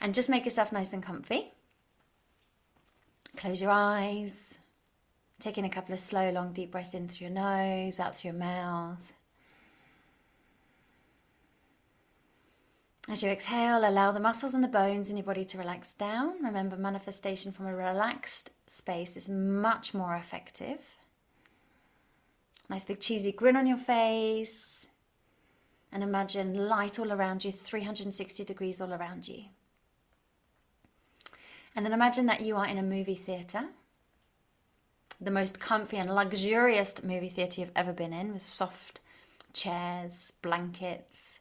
And 0.00 0.14
just 0.14 0.28
make 0.28 0.44
yourself 0.44 0.72
nice 0.72 0.92
and 0.92 1.02
comfy. 1.02 1.52
Close 3.36 3.60
your 3.60 3.70
eyes. 3.70 4.58
Taking 5.40 5.64
a 5.64 5.70
couple 5.70 5.92
of 5.92 5.98
slow, 5.98 6.30
long, 6.30 6.52
deep 6.52 6.70
breaths 6.70 6.94
in 6.94 7.08
through 7.08 7.26
your 7.26 7.34
nose, 7.34 7.98
out 7.98 8.16
through 8.16 8.30
your 8.30 8.38
mouth. 8.38 9.12
As 13.08 13.22
you 13.22 13.28
exhale, 13.28 13.88
allow 13.88 14.12
the 14.12 14.20
muscles 14.20 14.54
and 14.54 14.62
the 14.62 14.68
bones 14.68 15.10
in 15.10 15.16
your 15.16 15.26
body 15.26 15.44
to 15.46 15.58
relax 15.58 15.92
down. 15.92 16.42
Remember, 16.42 16.76
manifestation 16.76 17.50
from 17.50 17.66
a 17.66 17.74
relaxed 17.74 18.50
space 18.68 19.16
is 19.16 19.28
much 19.28 19.92
more 19.92 20.14
effective. 20.14 20.98
Nice 22.68 22.84
big 22.84 23.00
cheesy 23.00 23.32
grin 23.32 23.56
on 23.56 23.66
your 23.66 23.76
face. 23.76 24.86
And 25.92 26.02
imagine 26.02 26.54
light 26.54 26.98
all 26.98 27.12
around 27.12 27.44
you, 27.44 27.52
360 27.52 28.44
degrees 28.44 28.80
all 28.80 28.94
around 28.94 29.28
you. 29.28 29.44
And 31.76 31.84
then 31.84 31.92
imagine 31.92 32.26
that 32.26 32.40
you 32.40 32.56
are 32.56 32.66
in 32.66 32.78
a 32.78 32.82
movie 32.82 33.14
theatre 33.14 33.68
the 35.22 35.30
most 35.30 35.60
comfy 35.60 35.96
and 35.96 36.12
luxurious 36.12 37.02
movie 37.02 37.28
theatre 37.28 37.60
you've 37.60 37.70
ever 37.76 37.92
been 37.92 38.12
in 38.12 38.32
with 38.32 38.42
soft 38.42 39.00
chairs, 39.52 40.32
blankets. 40.42 41.38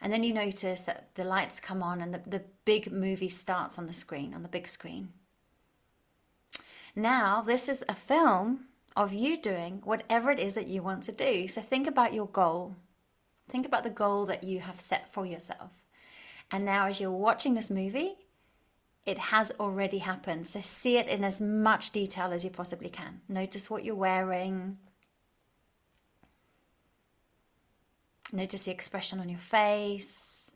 And 0.00 0.12
then 0.12 0.24
you 0.24 0.32
notice 0.32 0.84
that 0.84 1.14
the 1.14 1.24
lights 1.24 1.60
come 1.60 1.82
on 1.82 2.00
and 2.00 2.14
the, 2.14 2.18
the 2.18 2.42
big 2.64 2.90
movie 2.90 3.28
starts 3.28 3.78
on 3.78 3.86
the 3.86 3.92
screen, 3.92 4.32
on 4.32 4.42
the 4.42 4.48
big 4.48 4.66
screen. 4.66 5.10
Now, 6.96 7.42
this 7.42 7.68
is 7.68 7.84
a 7.88 7.94
film 7.94 8.66
of 8.96 9.12
you 9.12 9.40
doing 9.40 9.80
whatever 9.84 10.30
it 10.30 10.38
is 10.38 10.54
that 10.54 10.66
you 10.66 10.82
want 10.82 11.02
to 11.04 11.12
do. 11.12 11.48
So 11.48 11.60
think 11.60 11.86
about 11.86 12.14
your 12.14 12.26
goal. 12.26 12.76
Think 13.48 13.66
about 13.66 13.84
the 13.84 13.90
goal 13.90 14.26
that 14.26 14.44
you 14.44 14.60
have 14.60 14.80
set 14.80 15.12
for 15.12 15.26
yourself. 15.26 15.86
And 16.50 16.64
now, 16.64 16.86
as 16.86 17.00
you're 17.00 17.10
watching 17.10 17.54
this 17.54 17.70
movie, 17.70 18.16
it 19.06 19.18
has 19.18 19.52
already 19.58 19.98
happened. 19.98 20.46
So 20.46 20.60
see 20.60 20.96
it 20.98 21.08
in 21.08 21.24
as 21.24 21.40
much 21.40 21.90
detail 21.90 22.32
as 22.32 22.44
you 22.44 22.50
possibly 22.50 22.90
can. 22.90 23.20
Notice 23.28 23.70
what 23.70 23.84
you're 23.84 23.94
wearing. 23.94 24.78
Notice 28.32 28.64
the 28.64 28.70
expression 28.70 29.20
on 29.20 29.28
your 29.28 29.38
face. 29.38 30.50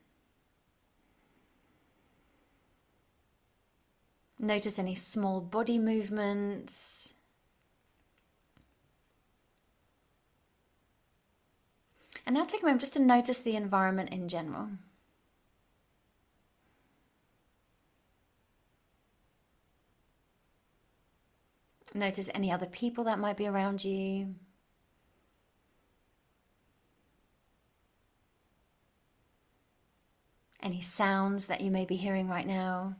Notice 4.38 4.78
any 4.78 4.94
small 4.94 5.40
body 5.40 5.78
movements. 5.78 7.03
And 12.26 12.34
now 12.34 12.44
take 12.44 12.62
a 12.62 12.64
moment 12.64 12.80
just 12.80 12.94
to 12.94 13.00
notice 13.00 13.42
the 13.42 13.56
environment 13.56 14.10
in 14.10 14.28
general. 14.28 14.70
Notice 21.94 22.28
any 22.34 22.50
other 22.50 22.66
people 22.66 23.04
that 23.04 23.20
might 23.20 23.36
be 23.36 23.46
around 23.46 23.84
you. 23.84 24.34
Any 30.60 30.80
sounds 30.80 31.46
that 31.46 31.60
you 31.60 31.70
may 31.70 31.84
be 31.84 31.94
hearing 31.94 32.28
right 32.28 32.46
now. 32.46 32.96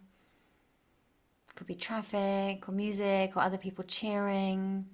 Could 1.57 1.67
be 1.67 1.75
traffic 1.75 2.69
or 2.69 2.73
music 2.73 3.37
or 3.37 3.41
other 3.41 3.59
people 3.59 3.85
cheering. 3.85 4.87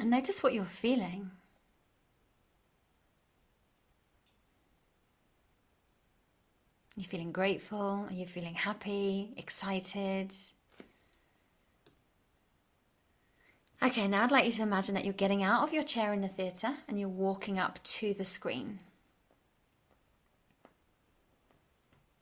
And 0.00 0.10
notice 0.10 0.42
what 0.42 0.54
you're 0.54 0.64
feeling. 0.64 1.30
Are 6.96 7.00
you 7.00 7.04
feeling 7.04 7.32
grateful? 7.32 8.06
Are 8.08 8.12
you 8.12 8.26
feeling 8.26 8.54
happy, 8.54 9.34
excited? 9.36 10.32
Okay, 13.82 14.08
now 14.08 14.24
I'd 14.24 14.30
like 14.30 14.46
you 14.46 14.52
to 14.52 14.62
imagine 14.62 14.94
that 14.94 15.04
you're 15.04 15.12
getting 15.12 15.42
out 15.42 15.64
of 15.64 15.74
your 15.74 15.82
chair 15.82 16.14
in 16.14 16.22
the 16.22 16.28
theatre 16.28 16.74
and 16.88 16.98
you're 16.98 17.08
walking 17.10 17.58
up 17.58 17.82
to 17.82 18.14
the 18.14 18.24
screen. 18.24 18.78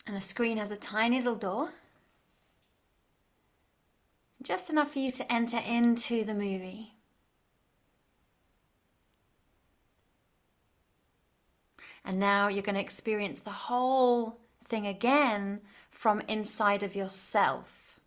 And 0.05 0.17
the 0.17 0.21
screen 0.21 0.59
has 0.59 0.73
a 0.73 0.77
tiny 0.77 1.19
little 1.19 1.37
door, 1.37 1.71
just 4.43 4.69
enough 4.69 4.95
for 4.95 4.99
you 4.99 5.13
to 5.13 5.33
enter 5.33 5.59
into 5.59 6.25
the 6.25 6.35
movie. 6.35 6.98
And 12.09 12.19
now 12.19 12.49
you're 12.49 12.63
going 12.63 12.75
to 12.75 12.81
experience 12.81 13.43
the 13.43 13.51
whole 13.51 14.41
thing 14.65 14.87
again 14.87 15.61
from 15.91 16.23
inside 16.23 16.83
of 16.83 16.97
yourself. 16.97 18.01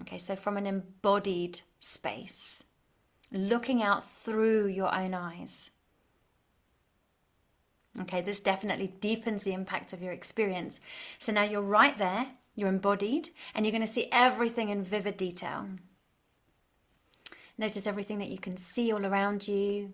Okay, 0.00 0.18
so 0.18 0.34
from 0.34 0.56
an 0.56 0.66
embodied 0.66 1.60
space, 1.78 2.64
looking 3.30 3.84
out 3.84 4.02
through 4.02 4.66
your 4.66 4.92
own 4.92 5.14
eyes. 5.14 5.70
Okay, 8.00 8.20
this 8.20 8.40
definitely 8.40 8.88
deepens 9.00 9.44
the 9.44 9.52
impact 9.52 9.92
of 9.92 10.02
your 10.02 10.12
experience. 10.12 10.80
So 11.20 11.30
now 11.30 11.44
you're 11.44 11.62
right 11.62 11.96
there, 11.96 12.26
you're 12.56 12.68
embodied, 12.68 13.28
and 13.54 13.64
you're 13.64 13.70
going 13.70 13.86
to 13.86 13.92
see 13.92 14.08
everything 14.10 14.70
in 14.70 14.82
vivid 14.82 15.16
detail. 15.16 15.68
Notice 17.56 17.86
everything 17.86 18.18
that 18.18 18.30
you 18.30 18.38
can 18.38 18.56
see 18.56 18.90
all 18.92 19.06
around 19.06 19.46
you, 19.46 19.92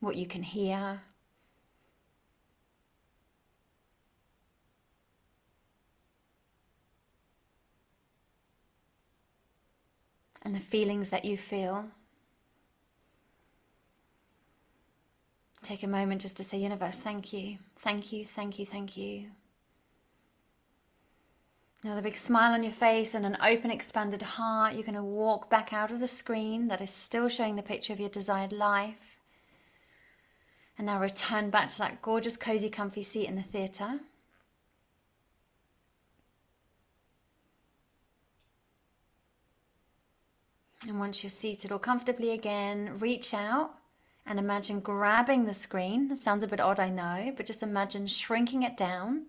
what 0.00 0.16
you 0.16 0.26
can 0.26 0.42
hear. 0.42 1.02
And 10.42 10.54
the 10.54 10.60
feelings 10.60 11.10
that 11.10 11.24
you 11.24 11.36
feel. 11.36 11.84
Take 15.62 15.82
a 15.82 15.86
moment 15.86 16.22
just 16.22 16.38
to 16.38 16.44
say, 16.44 16.56
Universe, 16.56 16.98
thank 16.98 17.34
you, 17.34 17.58
thank 17.76 18.12
you, 18.12 18.24
thank 18.24 18.58
you, 18.58 18.64
thank 18.64 18.96
you. 18.96 19.26
Now, 21.84 21.90
with 21.90 22.00
a 22.00 22.02
big 22.02 22.16
smile 22.16 22.52
on 22.52 22.62
your 22.62 22.72
face 22.72 23.14
and 23.14 23.24
an 23.24 23.38
open, 23.42 23.70
expanded 23.70 24.20
heart, 24.20 24.74
you're 24.74 24.82
going 24.82 24.94
to 24.94 25.02
walk 25.02 25.48
back 25.48 25.72
out 25.72 25.90
of 25.90 26.00
the 26.00 26.08
screen 26.08 26.68
that 26.68 26.80
is 26.80 26.90
still 26.90 27.28
showing 27.28 27.56
the 27.56 27.62
picture 27.62 27.92
of 27.92 28.00
your 28.00 28.10
desired 28.10 28.52
life. 28.52 29.09
And 30.80 30.86
now 30.86 30.98
return 30.98 31.50
back 31.50 31.68
to 31.68 31.78
that 31.80 32.00
gorgeous, 32.00 32.38
cozy, 32.38 32.70
comfy 32.70 33.02
seat 33.02 33.28
in 33.28 33.36
the 33.36 33.42
theatre. 33.42 34.00
And 40.88 40.98
once 40.98 41.22
you're 41.22 41.28
seated 41.28 41.70
or 41.70 41.78
comfortably 41.78 42.30
again, 42.30 42.94
reach 42.98 43.34
out 43.34 43.72
and 44.24 44.38
imagine 44.38 44.80
grabbing 44.80 45.44
the 45.44 45.52
screen. 45.52 46.10
It 46.10 46.16
sounds 46.16 46.44
a 46.44 46.48
bit 46.48 46.60
odd, 46.60 46.80
I 46.80 46.88
know, 46.88 47.34
but 47.36 47.44
just 47.44 47.62
imagine 47.62 48.06
shrinking 48.06 48.62
it 48.62 48.78
down 48.78 49.26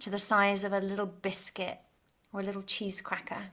to 0.00 0.10
the 0.10 0.18
size 0.18 0.62
of 0.62 0.74
a 0.74 0.78
little 0.78 1.06
biscuit 1.06 1.78
or 2.34 2.40
a 2.40 2.44
little 2.44 2.60
cheese 2.60 3.00
cracker. 3.00 3.44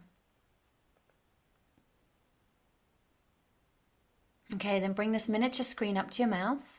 Okay, 4.55 4.81
then 4.81 4.91
bring 4.91 5.13
this 5.13 5.29
miniature 5.29 5.63
screen 5.63 5.95
up 5.95 6.11
to 6.11 6.21
your 6.21 6.29
mouth. 6.29 6.78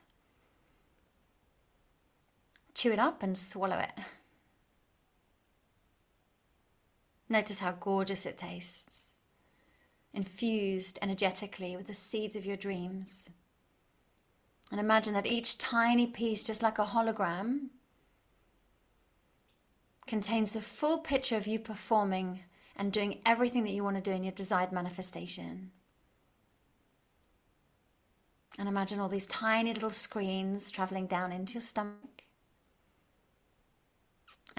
Chew 2.74 2.92
it 2.92 2.98
up 2.98 3.22
and 3.22 3.37
swallow 3.37 3.78
it. 3.78 3.92
Notice 7.28 7.61
how 7.61 7.72
gorgeous 7.72 8.26
it 8.26 8.38
tastes, 8.38 9.12
infused 10.12 10.98
energetically 11.00 11.76
with 11.76 11.87
the 11.87 11.94
seeds 11.94 12.35
of 12.35 12.44
your 12.44 12.56
dreams. 12.56 13.30
And 14.70 14.80
imagine 14.80 15.14
that 15.14 15.26
each 15.26 15.59
tiny 15.59 16.09
piece, 16.09 16.42
just 16.42 16.62
like 16.62 16.78
a 16.78 16.85
hologram, 16.85 17.68
contains 20.06 20.50
the 20.50 20.61
full 20.61 20.98
picture 20.98 21.37
of 21.37 21.46
you 21.46 21.61
performing 21.61 22.40
and 22.74 22.92
doing 22.92 23.20
everything 23.24 23.62
that 23.62 23.70
you 23.70 23.85
want 23.85 23.96
to 23.96 24.02
do 24.02 24.11
in 24.11 24.24
your 24.24 24.33
desired 24.33 24.72
manifestation. 24.72 25.70
And 28.59 28.68
imagine 28.68 28.98
all 28.98 29.09
these 29.09 29.26
tiny 29.26 29.72
little 29.72 29.90
screens 29.90 30.70
traveling 30.70 31.06
down 31.06 31.30
into 31.30 31.54
your 31.54 31.61
stomach 31.61 32.19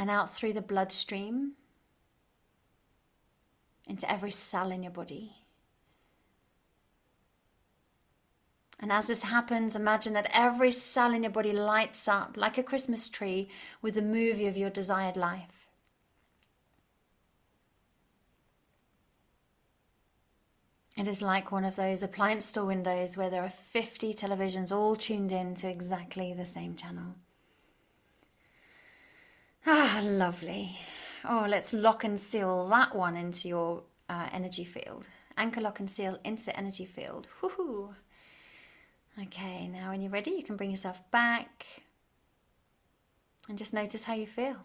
and 0.01 0.09
out 0.09 0.33
through 0.33 0.51
the 0.51 0.63
bloodstream 0.63 1.51
into 3.85 4.11
every 4.11 4.31
cell 4.31 4.71
in 4.71 4.81
your 4.81 4.91
body. 4.91 5.35
And 8.79 8.91
as 8.91 9.05
this 9.05 9.21
happens, 9.21 9.75
imagine 9.75 10.13
that 10.13 10.31
every 10.33 10.71
cell 10.71 11.13
in 11.13 11.21
your 11.21 11.31
body 11.31 11.53
lights 11.53 12.07
up 12.07 12.35
like 12.35 12.57
a 12.57 12.63
Christmas 12.63 13.09
tree 13.09 13.49
with 13.83 13.93
the 13.93 14.01
movie 14.01 14.47
of 14.47 14.57
your 14.57 14.71
desired 14.71 15.17
life. 15.17 15.69
It 20.97 21.07
is 21.07 21.21
like 21.21 21.51
one 21.51 21.63
of 21.63 21.75
those 21.75 22.01
appliance 22.01 22.45
store 22.45 22.65
windows 22.65 23.17
where 23.17 23.29
there 23.29 23.43
are 23.43 23.51
50 23.51 24.15
televisions 24.15 24.71
all 24.71 24.95
tuned 24.95 25.31
in 25.31 25.53
to 25.55 25.69
exactly 25.69 26.33
the 26.33 26.47
same 26.47 26.75
channel. 26.75 27.13
Ah, 29.65 29.99
lovely. 30.03 30.77
Oh, 31.23 31.45
let's 31.47 31.71
lock 31.71 32.03
and 32.03 32.19
seal 32.19 32.67
that 32.69 32.95
one 32.95 33.15
into 33.15 33.47
your 33.47 33.83
uh, 34.09 34.27
energy 34.31 34.63
field. 34.63 35.07
Anchor, 35.37 35.61
lock, 35.61 35.79
and 35.79 35.89
seal 35.89 36.19
into 36.23 36.45
the 36.45 36.57
energy 36.57 36.85
field. 36.85 37.27
Woohoo! 37.41 37.93
Okay, 39.21 39.67
now 39.67 39.91
when 39.91 40.01
you're 40.01 40.11
ready, 40.11 40.31
you 40.31 40.43
can 40.43 40.55
bring 40.55 40.71
yourself 40.71 41.09
back 41.11 41.65
and 43.49 43.57
just 43.57 43.73
notice 43.73 44.03
how 44.03 44.13
you 44.13 44.25
feel. 44.25 44.55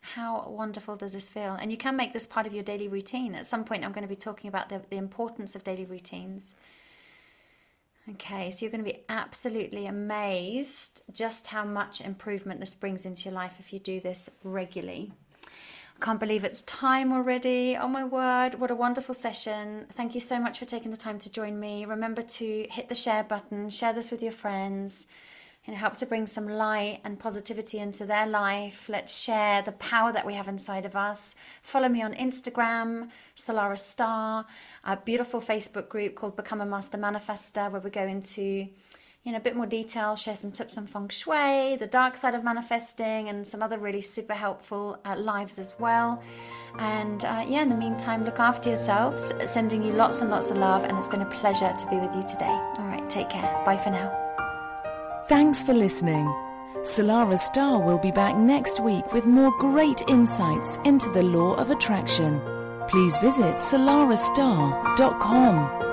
How 0.00 0.48
wonderful 0.48 0.96
does 0.96 1.12
this 1.12 1.28
feel? 1.28 1.54
And 1.54 1.70
you 1.70 1.76
can 1.76 1.96
make 1.96 2.12
this 2.12 2.26
part 2.26 2.46
of 2.46 2.52
your 2.52 2.62
daily 2.62 2.88
routine. 2.88 3.34
At 3.34 3.46
some 3.46 3.64
point, 3.64 3.84
I'm 3.84 3.92
going 3.92 4.02
to 4.02 4.08
be 4.08 4.16
talking 4.16 4.48
about 4.48 4.68
the, 4.68 4.82
the 4.90 4.96
importance 4.96 5.54
of 5.54 5.64
daily 5.64 5.86
routines. 5.86 6.54
Okay, 8.10 8.50
so 8.50 8.64
you're 8.64 8.70
going 8.70 8.84
to 8.84 8.92
be 8.92 9.02
absolutely 9.08 9.86
amazed 9.86 11.00
just 11.12 11.46
how 11.46 11.64
much 11.64 12.02
improvement 12.02 12.60
this 12.60 12.74
brings 12.74 13.06
into 13.06 13.24
your 13.24 13.34
life 13.34 13.56
if 13.58 13.72
you 13.72 13.78
do 13.78 13.98
this 13.98 14.28
regularly. 14.42 15.10
I 15.46 16.04
can't 16.04 16.20
believe 16.20 16.44
it's 16.44 16.60
time 16.62 17.12
already. 17.14 17.78
Oh 17.78 17.88
my 17.88 18.04
word, 18.04 18.56
what 18.56 18.70
a 18.70 18.74
wonderful 18.74 19.14
session. 19.14 19.86
Thank 19.94 20.14
you 20.14 20.20
so 20.20 20.38
much 20.38 20.58
for 20.58 20.66
taking 20.66 20.90
the 20.90 20.98
time 20.98 21.18
to 21.20 21.30
join 21.30 21.58
me. 21.58 21.86
Remember 21.86 22.20
to 22.20 22.66
hit 22.70 22.90
the 22.90 22.94
share 22.94 23.24
button, 23.24 23.70
share 23.70 23.94
this 23.94 24.10
with 24.10 24.22
your 24.22 24.32
friends, 24.32 25.06
and 25.66 25.76
help 25.76 25.96
to 25.96 26.06
bring 26.06 26.26
some 26.26 26.48
light 26.48 27.00
and 27.04 27.18
positivity 27.18 27.78
into 27.78 28.04
their 28.04 28.26
life. 28.26 28.88
Let's 28.88 29.16
share 29.18 29.62
the 29.62 29.72
power 29.72 30.12
that 30.12 30.26
we 30.26 30.34
have 30.34 30.48
inside 30.48 30.84
of 30.84 30.94
us. 30.94 31.34
Follow 31.62 31.88
me 31.88 32.02
on 32.02 32.14
Instagram, 32.14 33.08
Salarah 33.36 33.78
Starre, 33.78 34.44
a 34.84 34.96
beautiful 34.96 35.40
Facebook 35.40 35.88
group 35.88 36.14
called 36.14 36.36
Become 36.36 36.60
a 36.60 36.66
Master 36.66 36.98
Manifester, 36.98 37.70
where 37.70 37.80
we 37.80 37.90
go 37.90 38.06
into 38.06 38.68
in 39.24 39.36
a 39.36 39.40
bit 39.40 39.56
more 39.56 39.66
detail, 39.66 40.16
share 40.16 40.36
some 40.36 40.52
tips 40.52 40.76
on 40.76 40.86
feng 40.86 41.08
shui, 41.08 41.76
the 41.76 41.86
dark 41.86 42.16
side 42.16 42.34
of 42.34 42.44
manifesting, 42.44 43.30
and 43.30 43.48
some 43.48 43.62
other 43.62 43.78
really 43.78 44.02
super 44.02 44.34
helpful 44.34 44.98
uh, 45.06 45.16
lives 45.16 45.58
as 45.58 45.74
well. 45.78 46.22
And 46.78 47.24
uh, 47.24 47.44
yeah, 47.48 47.62
in 47.62 47.70
the 47.70 47.76
meantime, 47.76 48.24
look 48.24 48.38
after 48.38 48.68
yourselves, 48.68 49.32
sending 49.46 49.82
you 49.82 49.92
lots 49.92 50.20
and 50.20 50.30
lots 50.30 50.50
of 50.50 50.58
love. 50.58 50.84
And 50.84 50.98
it's 50.98 51.08
been 51.08 51.22
a 51.22 51.30
pleasure 51.30 51.74
to 51.78 51.86
be 51.88 51.96
with 51.96 52.14
you 52.14 52.22
today. 52.22 52.44
All 52.78 52.86
right, 52.86 53.08
take 53.08 53.30
care. 53.30 53.62
Bye 53.64 53.78
for 53.78 53.90
now. 53.90 54.23
Thanks 55.26 55.62
for 55.62 55.72
listening. 55.72 56.26
Salarah 56.82 57.38
Starre 57.38 57.82
will 57.82 57.98
be 57.98 58.10
back 58.10 58.36
next 58.36 58.78
week 58.78 59.10
with 59.14 59.24
more 59.24 59.50
great 59.58 60.02
insights 60.06 60.76
into 60.84 61.08
the 61.10 61.22
law 61.22 61.54
of 61.54 61.70
attraction. 61.70 62.42
Please 62.88 63.16
visit 63.18 63.54
salarahstarre.com. 63.54 65.83